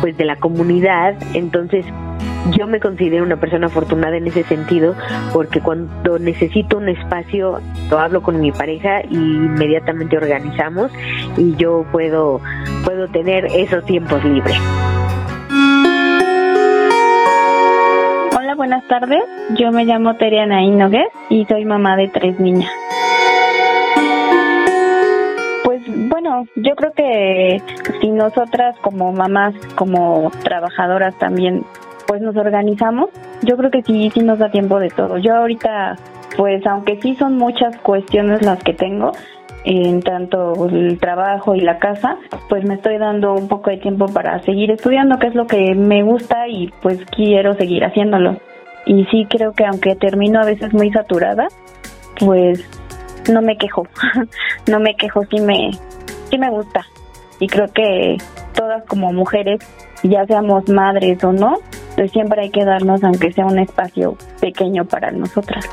pues 0.01 0.16
de 0.16 0.25
la 0.25 0.37
comunidad 0.37 1.16
entonces 1.35 1.85
yo 2.51 2.67
me 2.67 2.81
considero 2.81 3.25
una 3.25 3.37
persona 3.37 3.67
afortunada 3.67 4.17
en 4.17 4.27
ese 4.27 4.45
sentido 4.45 4.95
porque 5.33 5.61
cuando 5.61 6.19
necesito 6.19 6.79
un 6.79 6.89
espacio 6.89 7.61
lo 7.91 7.99
hablo 7.99 8.23
con 8.23 8.41
mi 8.41 8.53
pareja 8.53 9.03
y 9.09 9.17
inmediatamente 9.17 10.17
organizamos 10.17 10.91
y 11.37 11.57
yo 11.57 11.85
puedo 11.91 12.41
puedo 12.85 13.09
tener 13.09 13.47
esos 13.47 13.85
tiempos 13.85 14.23
libres. 14.25 14.59
Hola, 18.37 18.55
buenas 18.57 18.87
tardes. 18.89 19.23
Yo 19.59 19.73
me 19.73 19.85
llamo 19.85 20.17
Teriana 20.17 20.63
Inogues 20.63 21.09
y 21.31 21.45
soy 21.47 21.65
mamá 21.65 21.97
de 21.97 22.09
tres 22.09 22.39
niñas. 22.39 22.71
Pues 25.65 25.81
bueno, 26.09 26.47
yo 26.57 26.75
creo 26.77 26.93
que 26.93 27.63
si 28.01 28.11
nosotras 28.11 28.77
como 28.83 29.13
mamás, 29.13 29.55
como 29.77 30.31
trabajadoras 30.43 31.19
también 31.19 31.65
pues 32.07 32.21
nos 32.23 32.37
organizamos, 32.37 33.11
yo 33.43 33.57
creo 33.57 33.71
que 33.71 33.83
sí, 33.83 34.11
sí 34.12 34.21
nos 34.21 34.38
da 34.38 34.51
tiempo 34.51 34.79
de 34.79 34.88
todo. 34.88 35.19
Yo 35.19 35.35
ahorita, 35.35 35.97
pues 36.37 36.67
aunque 36.67 37.01
sí 37.01 37.14
son 37.17 37.37
muchas 37.37 37.77
cuestiones 37.79 38.43
las 38.43 38.62
que 38.62 38.75
tengo, 38.75 39.12
en 39.64 40.03
tanto 40.03 40.69
el 40.69 40.99
trabajo 40.99 41.55
y 41.55 41.61
la 41.61 41.79
casa, 41.79 42.19
pues 42.49 42.64
me 42.64 42.75
estoy 42.75 42.99
dando 42.99 43.35
un 43.35 43.49
poco 43.49 43.71
de 43.71 43.79
tiempo 43.79 44.07
para 44.07 44.38
seguir 44.40 44.71
estudiando, 44.71 45.19
que 45.19 45.29
es 45.29 45.35
lo 45.35 45.47
que 45.47 45.75
me 45.75 46.03
gusta 46.03 46.47
y 46.49 46.73
pues 46.83 46.99
quiero 47.07 47.55
seguir 47.55 47.85
haciéndolo. 47.85 48.37
Y 48.87 49.07
sí 49.07 49.27
creo 49.29 49.53
que 49.53 49.64
aunque 49.64 49.97
termino 49.97 50.40
a 50.40 50.45
veces 50.45 50.75
muy 50.75 50.90
saturada, 50.90 51.49
pues 52.21 52.62
no 53.33 53.40
me 53.40 53.57
quejo, 53.57 53.87
no 54.71 54.81
me 54.81 54.95
quejo, 54.97 55.25
sí 55.31 55.40
me, 55.40 55.71
sí 56.31 56.38
me 56.38 56.51
gusta. 56.51 56.85
Y 57.40 57.47
creo 57.47 57.67
que 57.69 58.19
todas 58.55 58.85
como 58.85 59.12
mujeres, 59.12 59.61
ya 60.03 60.27
seamos 60.27 60.69
madres 60.69 61.25
o 61.25 61.33
no, 61.33 61.55
pues 61.95 62.11
siempre 62.13 62.43
hay 62.43 62.51
que 62.51 62.65
darnos, 62.65 63.03
aunque 63.05 63.33
sea 63.33 63.47
un 63.47 63.59
espacio 63.59 64.17
pequeño 64.41 64.85
para 64.85 65.11
nosotras. 65.11 65.65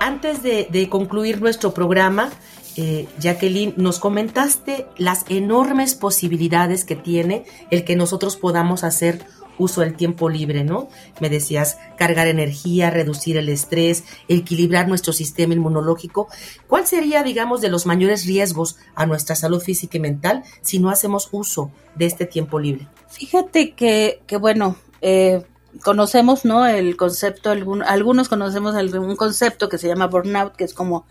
Antes 0.00 0.42
de, 0.42 0.68
de 0.70 0.88
concluir 0.88 1.40
nuestro 1.40 1.72
programa, 1.74 2.30
eh, 2.76 3.06
Jacqueline, 3.18 3.74
nos 3.76 3.98
comentaste 3.98 4.86
las 4.96 5.24
enormes 5.28 5.94
posibilidades 5.94 6.84
que 6.84 6.96
tiene 6.96 7.44
el 7.70 7.84
que 7.84 7.96
nosotros 7.96 8.36
podamos 8.36 8.82
hacer 8.82 9.20
uso 9.58 9.80
del 9.82 9.94
tiempo 9.94 10.28
libre, 10.28 10.64
¿no? 10.64 10.88
Me 11.20 11.28
decías 11.28 11.78
cargar 11.96 12.26
energía, 12.26 12.90
reducir 12.90 13.36
el 13.36 13.48
estrés, 13.48 14.04
equilibrar 14.28 14.88
nuestro 14.88 15.12
sistema 15.12 15.54
inmunológico. 15.54 16.28
¿Cuál 16.66 16.86
sería, 16.86 17.22
digamos, 17.22 17.60
de 17.60 17.68
los 17.68 17.86
mayores 17.86 18.26
riesgos 18.26 18.76
a 18.94 19.06
nuestra 19.06 19.36
salud 19.36 19.60
física 19.60 19.98
y 19.98 20.00
mental 20.00 20.42
si 20.60 20.78
no 20.78 20.90
hacemos 20.90 21.28
uso 21.32 21.70
de 21.94 22.06
este 22.06 22.26
tiempo 22.26 22.58
libre? 22.58 22.88
Fíjate 23.08 23.74
que, 23.74 24.22
que 24.26 24.36
bueno, 24.36 24.76
eh, 25.00 25.44
conocemos, 25.82 26.44
¿no? 26.44 26.66
El 26.66 26.96
concepto, 26.96 27.50
algunos 27.50 28.28
conocemos 28.28 28.74
algún 28.74 29.16
concepto 29.16 29.68
que 29.68 29.78
se 29.78 29.88
llama 29.88 30.06
burnout, 30.06 30.56
que 30.56 30.64
es 30.64 30.74
como 30.74 31.06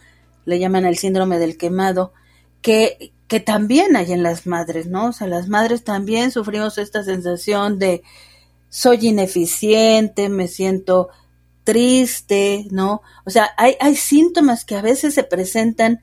le 0.45 0.59
llaman 0.59 0.85
el 0.85 0.97
síndrome 0.97 1.39
del 1.39 1.57
quemado, 1.57 2.13
que, 2.61 3.13
que 3.27 3.39
también 3.39 3.95
hay 3.95 4.11
en 4.11 4.23
las 4.23 4.47
madres, 4.47 4.87
¿no? 4.87 5.07
O 5.07 5.13
sea, 5.13 5.27
las 5.27 5.47
madres 5.47 5.83
también 5.83 6.31
sufrimos 6.31 6.77
esta 6.77 7.03
sensación 7.03 7.79
de 7.79 8.03
soy 8.71 9.09
ineficiente, 9.09 10.29
me 10.29 10.47
siento 10.47 11.09
triste, 11.65 12.65
¿no? 12.71 13.01
O 13.25 13.29
sea, 13.29 13.51
hay, 13.57 13.75
hay 13.81 13.97
síntomas 13.97 14.63
que 14.63 14.75
a 14.75 14.81
veces 14.81 15.13
se 15.13 15.23
presentan, 15.23 16.01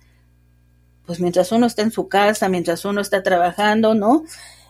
pues 1.06 1.18
mientras 1.18 1.50
uno 1.50 1.66
está 1.66 1.80
en 1.80 1.90
su 1.90 2.08
casa, 2.08 2.50
mientras 2.50 2.84
uno 2.84 3.00
está 3.00 3.22
trabajando, 3.22 3.94
¿no? 3.94 4.22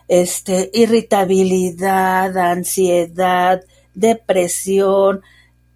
Este, 0.07 0.71
irritabilidad, 0.73 2.35
ansiedad, 2.37 3.65
depresión, 3.93 5.21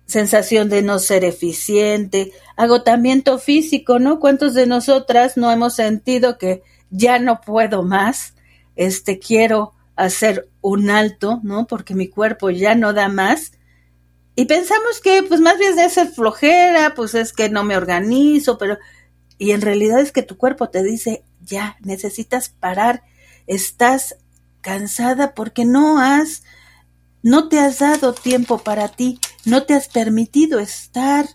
sensación 0.06 0.70
de 0.70 0.82
no 0.82 1.00
ser 1.00 1.26
eficiente, 1.26 2.32
agotamiento 2.56 3.38
físico, 3.38 4.00
¿no? 4.00 4.22
¿Cuántos 4.22 4.54
de 4.54 4.66
nosotras 4.66 5.36
no 5.36 5.52
hemos 5.52 5.76
sentido 5.76 6.38
que 6.38 6.64
ya 6.90 7.20
no 7.20 7.42
puedo 7.42 7.84
más? 7.84 8.34
Este, 8.78 9.20
quiero 9.20 9.74
hacer 9.96 10.50
un 10.62 10.90
alto, 10.90 11.40
¿no? 11.44 11.68
Porque 11.68 11.96
mi 11.96 12.08
cuerpo 12.08 12.50
ya 12.50 12.76
no 12.76 12.94
da 12.94 13.10
más. 13.10 13.52
Y 14.36 14.46
pensamos 14.46 15.00
que, 15.02 15.24
pues 15.24 15.42
más 15.42 15.58
bien 15.58 15.76
de 15.76 15.90
ser 15.90 16.08
flojera, 16.08 16.94
pues 16.96 17.14
es 17.14 17.34
que 17.34 17.50
no 17.50 17.64
me 17.64 17.78
organizo, 17.78 18.58
pero. 18.58 18.78
Y 19.38 19.52
en 19.52 19.62
realidad 19.62 20.00
es 20.00 20.12
que 20.12 20.24
tu 20.24 20.38
cuerpo 20.38 20.70
te 20.70 20.84
dice, 20.84 21.24
ya, 21.42 21.78
necesitas 21.82 22.50
parar, 22.50 23.04
estás 23.48 24.16
cansada 24.62 25.34
porque 25.34 25.66
no 25.66 26.00
has, 26.00 26.44
no 27.22 27.50
te 27.50 27.60
has 27.60 27.80
dado 27.80 28.14
tiempo 28.14 28.60
para 28.60 28.88
ti, 28.88 29.20
no 29.46 29.64
te 29.64 29.74
has 29.74 29.90
permitido 29.90 30.60
estar 30.60 31.26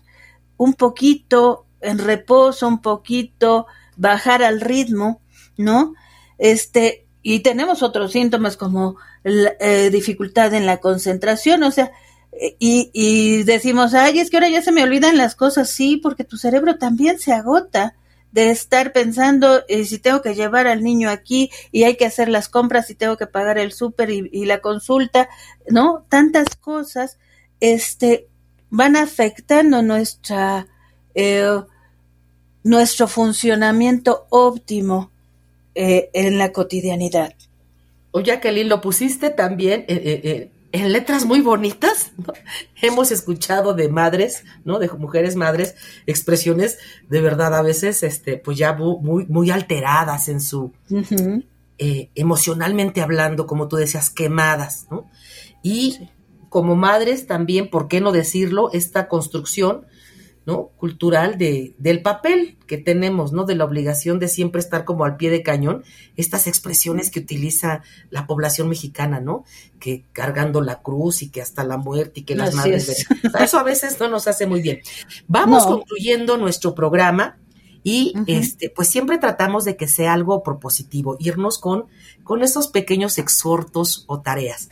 un 0.57 0.73
poquito 0.73 1.67
en 1.81 1.99
reposo, 1.99 2.67
un 2.67 2.81
poquito 2.81 3.67
bajar 3.95 4.43
al 4.43 4.61
ritmo, 4.61 5.21
¿no? 5.57 5.93
Este, 6.37 7.05
y 7.21 7.39
tenemos 7.39 7.83
otros 7.83 8.11
síntomas 8.11 8.57
como 8.57 8.97
eh, 9.23 9.89
dificultad 9.91 10.53
en 10.53 10.65
la 10.65 10.77
concentración, 10.77 11.63
o 11.63 11.71
sea, 11.71 11.91
y, 12.59 12.89
y 12.93 13.43
decimos, 13.43 13.93
ay, 13.93 14.19
es 14.19 14.29
que 14.29 14.37
ahora 14.37 14.49
ya 14.49 14.61
se 14.61 14.71
me 14.71 14.83
olvidan 14.83 15.17
las 15.17 15.35
cosas, 15.35 15.69
sí, 15.69 15.97
porque 15.97 16.23
tu 16.23 16.37
cerebro 16.37 16.77
también 16.77 17.19
se 17.19 17.33
agota 17.33 17.95
de 18.31 18.51
estar 18.51 18.93
pensando 18.93 19.63
eh, 19.67 19.85
si 19.85 19.97
tengo 19.97 20.21
que 20.21 20.35
llevar 20.35 20.67
al 20.67 20.83
niño 20.83 21.09
aquí 21.09 21.49
y 21.71 21.83
hay 21.83 21.97
que 21.97 22.05
hacer 22.05 22.29
las 22.29 22.47
compras 22.47 22.89
y 22.89 22.95
tengo 22.95 23.17
que 23.17 23.27
pagar 23.27 23.57
el 23.57 23.71
súper 23.71 24.11
y, 24.11 24.29
y, 24.31 24.45
la 24.45 24.59
consulta, 24.59 25.29
¿no? 25.67 26.05
Tantas 26.09 26.55
cosas, 26.55 27.17
este, 27.59 28.27
van 28.69 28.95
afectando 28.95 29.81
nuestra, 29.81 30.67
eh, 31.15 31.61
nuestro 32.63 33.07
funcionamiento 33.07 34.27
óptimo 34.29 35.11
eh, 35.81 36.09
en 36.11 36.37
la 36.37 36.51
cotidianidad. 36.51 37.35
Oye, 38.11 38.25
Jacqueline, 38.25 38.67
lo 38.67 38.81
pusiste 38.81 39.29
también 39.29 39.85
eh, 39.87 40.19
eh, 40.25 40.51
en 40.73 40.91
letras 40.91 41.23
muy 41.23 41.39
bonitas. 41.39 42.11
¿no? 42.17 42.33
Hemos 42.81 43.13
escuchado 43.13 43.73
de 43.73 43.87
madres, 43.87 44.43
¿no? 44.65 44.77
De 44.77 44.89
mujeres 44.89 45.37
madres, 45.37 45.75
expresiones 46.05 46.79
de 47.07 47.21
verdad 47.21 47.55
a 47.55 47.61
veces, 47.61 48.03
este, 48.03 48.35
pues 48.35 48.57
ya 48.57 48.73
muy, 48.73 49.25
muy 49.27 49.51
alteradas 49.51 50.27
en 50.27 50.41
su, 50.41 50.73
uh 50.89 50.97
-huh. 50.97 51.45
emocionalmente 52.13 52.99
hablando, 52.99 53.47
como 53.47 53.69
tú 53.69 53.77
decías, 53.77 54.09
quemadas, 54.09 54.85
¿no? 54.91 55.09
Y 55.63 55.93
sí. 55.93 56.09
como 56.49 56.75
madres 56.75 57.25
también, 57.25 57.69
¿por 57.69 57.87
qué 57.87 58.01
no 58.01 58.11
decirlo? 58.11 58.69
Esta 58.73 59.07
construcción 59.07 59.85
¿no? 60.49 60.71
cultural 60.77 61.37
de, 61.37 61.75
del 61.77 62.01
papel 62.01 62.57
que 62.65 62.79
tenemos, 62.79 63.33
¿no? 63.33 63.45
De 63.45 63.53
la 63.53 63.65
obligación 63.65 64.17
de 64.17 64.27
siempre 64.27 64.59
estar 64.59 64.83
como 64.83 65.05
al 65.05 65.15
pie 65.15 65.29
de 65.29 65.43
cañón, 65.43 65.83
estas 66.17 66.47
expresiones 66.47 67.11
que 67.11 67.19
utiliza 67.19 67.83
la 68.09 68.25
población 68.25 68.67
mexicana, 68.67 69.19
¿no? 69.19 69.43
Que 69.79 70.05
cargando 70.11 70.61
la 70.61 70.81
cruz 70.81 71.21
y 71.21 71.29
que 71.29 71.43
hasta 71.43 71.63
la 71.63 71.77
muerte 71.77 72.21
y 72.21 72.23
que 72.23 72.33
las 72.33 72.49
Así 72.49 72.57
madres. 72.57 72.87
De... 72.87 73.43
Eso 73.43 73.59
a 73.59 73.63
veces 73.63 73.99
no 73.99 74.09
nos 74.09 74.27
hace 74.27 74.47
muy 74.47 74.63
bien. 74.63 74.79
Vamos 75.27 75.65
no. 75.65 75.77
concluyendo 75.77 76.35
nuestro 76.37 76.73
programa. 76.73 77.37
Y 77.83 78.13
uh 78.15 78.21
-huh. 78.21 78.39
este, 78.39 78.71
pues 78.71 78.87
siempre 78.87 79.19
tratamos 79.19 79.65
de 79.65 79.77
que 79.77 79.87
sea 79.87 80.13
algo 80.13 80.41
propositivo, 80.41 81.15
irnos 81.19 81.59
con, 81.59 81.85
con 82.23 82.41
esos 82.41 82.69
pequeños 82.69 83.19
exhortos 83.19 84.03
o 84.07 84.19
tareas. 84.21 84.69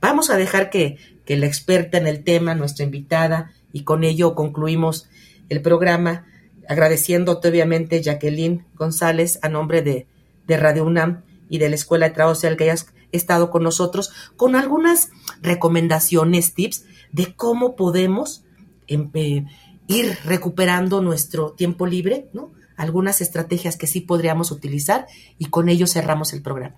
Vamos 0.00 0.30
a 0.30 0.36
dejar 0.36 0.70
que, 0.70 0.96
que 1.26 1.36
la 1.36 1.46
experta 1.46 1.98
en 1.98 2.06
el 2.06 2.24
tema, 2.24 2.54
nuestra 2.54 2.84
invitada, 2.86 3.52
y 3.72 3.84
con 3.84 4.02
ello 4.04 4.34
concluimos 4.34 5.08
el 5.48 5.62
programa 5.62 6.26
agradeciéndote 6.68 7.48
obviamente 7.48 8.02
Jacqueline 8.02 8.66
González 8.74 9.38
a 9.42 9.48
nombre 9.48 9.82
de, 9.82 10.06
de 10.46 10.56
Radio 10.56 10.84
UNAM 10.84 11.22
y 11.48 11.58
de 11.58 11.68
la 11.68 11.74
Escuela 11.74 12.08
de 12.08 12.14
Trabajo 12.14 12.34
Social 12.34 12.56
que 12.56 12.64
hayas 12.64 12.92
estado 13.12 13.50
con 13.50 13.62
nosotros 13.62 14.12
con 14.36 14.54
algunas 14.54 15.10
recomendaciones, 15.40 16.54
tips 16.54 16.84
de 17.12 17.34
cómo 17.34 17.74
podemos 17.74 18.44
eh, 18.86 19.44
ir 19.86 20.18
recuperando 20.24 21.00
nuestro 21.00 21.52
tiempo 21.52 21.86
libre, 21.86 22.28
¿no? 22.32 22.52
algunas 22.76 23.20
estrategias 23.20 23.76
que 23.76 23.86
sí 23.86 24.00
podríamos 24.00 24.50
utilizar 24.50 25.06
y 25.38 25.46
con 25.46 25.68
ello 25.68 25.86
cerramos 25.86 26.32
el 26.32 26.42
programa. 26.42 26.76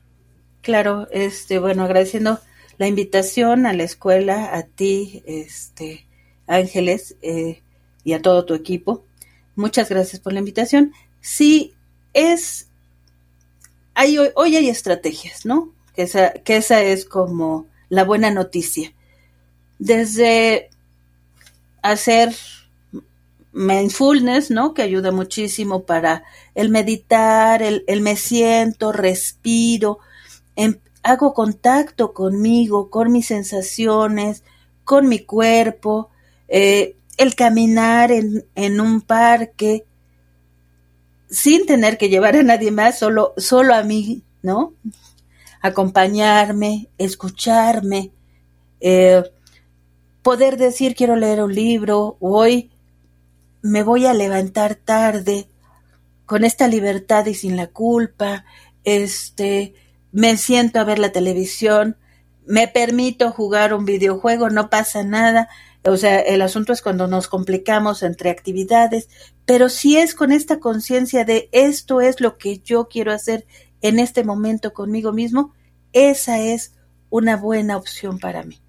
Claro, 0.63 1.09
este, 1.11 1.59
bueno, 1.59 1.85
agradeciendo 1.85 2.39
la 2.79 2.87
invitación 2.87 3.67
a 3.67 3.73
la 3.73 3.83
escuela, 3.83 4.57
a 4.57 4.63
ti, 4.63 5.23
este, 5.27 6.07
Ángeles, 6.47 7.17
eh, 7.23 7.63
y 8.05 8.13
a 8.13 8.23
todo 8.23 8.45
tu 8.45 8.55
equipo. 8.55 9.05
Muchas 9.57 9.89
gracias 9.89 10.21
por 10.21 10.33
la 10.33 10.39
invitación. 10.39 10.93
Sí, 11.21 11.75
es, 12.13 12.69
hay, 13.95 14.19
hoy 14.19 14.57
hay 14.57 14.69
estrategias, 14.69 15.45
¿no? 15.45 15.73
Que 15.95 16.03
esa, 16.03 16.33
que 16.33 16.57
esa 16.57 16.83
es 16.83 17.05
como 17.05 17.67
la 17.89 18.05
buena 18.05 18.31
noticia. 18.31 18.93
Desde 19.79 20.71
hacer 21.83 22.35
mindfulness, 23.53 24.51
¿no? 24.51 24.75
Que 24.75 24.83
ayuda 24.83 25.13
muchísimo 25.13 25.83
para 25.83 26.25
el 26.55 26.69
meditar, 26.69 27.63
el, 27.63 27.85
me 28.01 28.17
siento, 28.17 28.93
respiro, 28.93 29.99
em, 30.57 30.79
hago 31.03 31.35
contacto 31.35 32.13
conmigo, 32.13 32.91
con 32.91 33.11
mis 33.13 33.27
sensaciones, 33.27 34.45
con 34.85 35.09
mi 35.09 35.21
cuerpo, 35.21 36.11
eh, 36.49 36.97
el 37.21 37.35
caminar 37.35 38.11
en, 38.13 38.47
en, 38.55 38.81
un 38.81 39.03
parque 39.03 39.85
sin 41.29 41.67
tener 41.67 41.99
que 41.99 42.09
llevar 42.09 42.35
a 42.35 42.43
nadie 42.43 42.71
más, 42.71 42.99
solo, 42.99 43.35
solo 43.37 43.75
a 43.75 43.83
mí, 43.83 44.25
¿no? 44.43 44.73
Acompañarme, 45.61 46.89
escucharme, 46.97 48.11
eh, 48.81 49.23
poder 50.23 50.57
decir 50.57 50.95
quiero 50.95 51.15
leer 51.15 51.43
un 51.43 51.55
libro, 51.55 52.17
hoy 52.21 52.71
me 53.61 53.83
voy 53.83 54.07
a 54.07 54.15
levantar 54.15 54.75
tarde, 54.75 55.47
con 56.25 56.43
esta 56.43 56.69
libertad 56.69 57.27
y 57.27 57.35
sin 57.35 57.55
la 57.55 57.67
culpa, 57.67 58.47
este, 58.85 59.75
me 60.11 60.39
siento 60.39 60.81
a 60.81 60.85
ver 60.85 60.99
la 60.99 61.13
televisión, 61.13 61.99
me 62.47 62.67
permito 62.67 63.31
jugar 63.31 63.75
un 63.75 63.85
videojuego, 63.85 64.49
no 64.49 64.71
pasa 64.71 65.05
nada. 65.05 65.51
O 65.85 65.97
sea, 65.97 66.21
el 66.21 66.43
asunto 66.43 66.73
es 66.73 66.83
cuando 66.83 67.07
nos 67.07 67.27
complicamos 67.27 68.03
entre 68.03 68.31
actividades, 68.31 69.09
pero 69.47 69.69
si 69.69 69.97
es 69.97 70.15
con 70.15 70.31
esta 70.31 70.61
conciencia 70.61 71.25
de 71.25 71.49
esto 71.53 72.01
es 72.01 72.21
lo 72.21 72.37
que 72.37 72.59
yo 72.59 72.89
quiero 72.89 73.13
hacer 73.13 73.47
en 73.81 73.99
este 73.99 74.23
momento 74.25 74.75
conmigo 74.75 75.13
mismo, 75.13 75.55
esa 75.93 76.39
es 76.39 76.75
una 77.09 77.37
buena 77.37 77.77
opción 77.77 78.19
para 78.19 78.43
mí. 78.43 78.61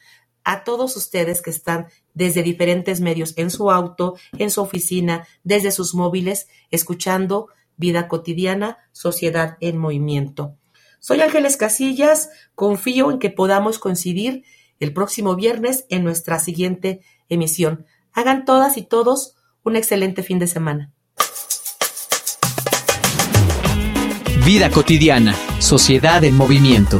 a 0.44 0.64
todos 0.64 0.96
ustedes 0.96 1.42
que 1.42 1.50
están 1.50 1.88
desde 2.16 2.42
diferentes 2.42 3.02
medios 3.02 3.34
en 3.38 3.52
su 3.52 3.70
auto, 3.70 4.16
en 4.40 4.50
su 4.50 4.62
oficina, 4.62 5.28
desde 5.44 5.72
sus 5.72 5.94
móviles, 5.94 6.48
escuchando 6.72 7.50
Vida 7.78 8.08
Cotidiana, 8.08 8.80
Sociedad 8.92 9.58
en 9.60 9.78
Movimiento. 9.78 10.56
Soy 11.00 11.22
Ángeles 11.22 11.58
Casillas, 11.58 12.30
confío 12.56 13.12
en 13.12 13.20
que 13.20 13.30
podamos 13.30 13.78
coincidir 13.78 14.44
el 14.80 14.92
próximo 14.94 15.36
viernes 15.36 15.86
en 15.90 16.04
nuestra 16.04 16.40
siguiente 16.40 17.02
emisión. 17.30 17.86
Hagan 18.14 18.46
todas 18.46 18.78
y 18.78 18.82
todos 18.82 19.36
un 19.64 19.76
excelente 19.76 20.24
fin 20.24 20.40
de 20.40 20.48
semana. 20.48 20.92
Vida 24.46 24.70
cotidiana, 24.70 25.36
Sociedad 25.60 26.24
en 26.24 26.36
Movimiento 26.38 27.00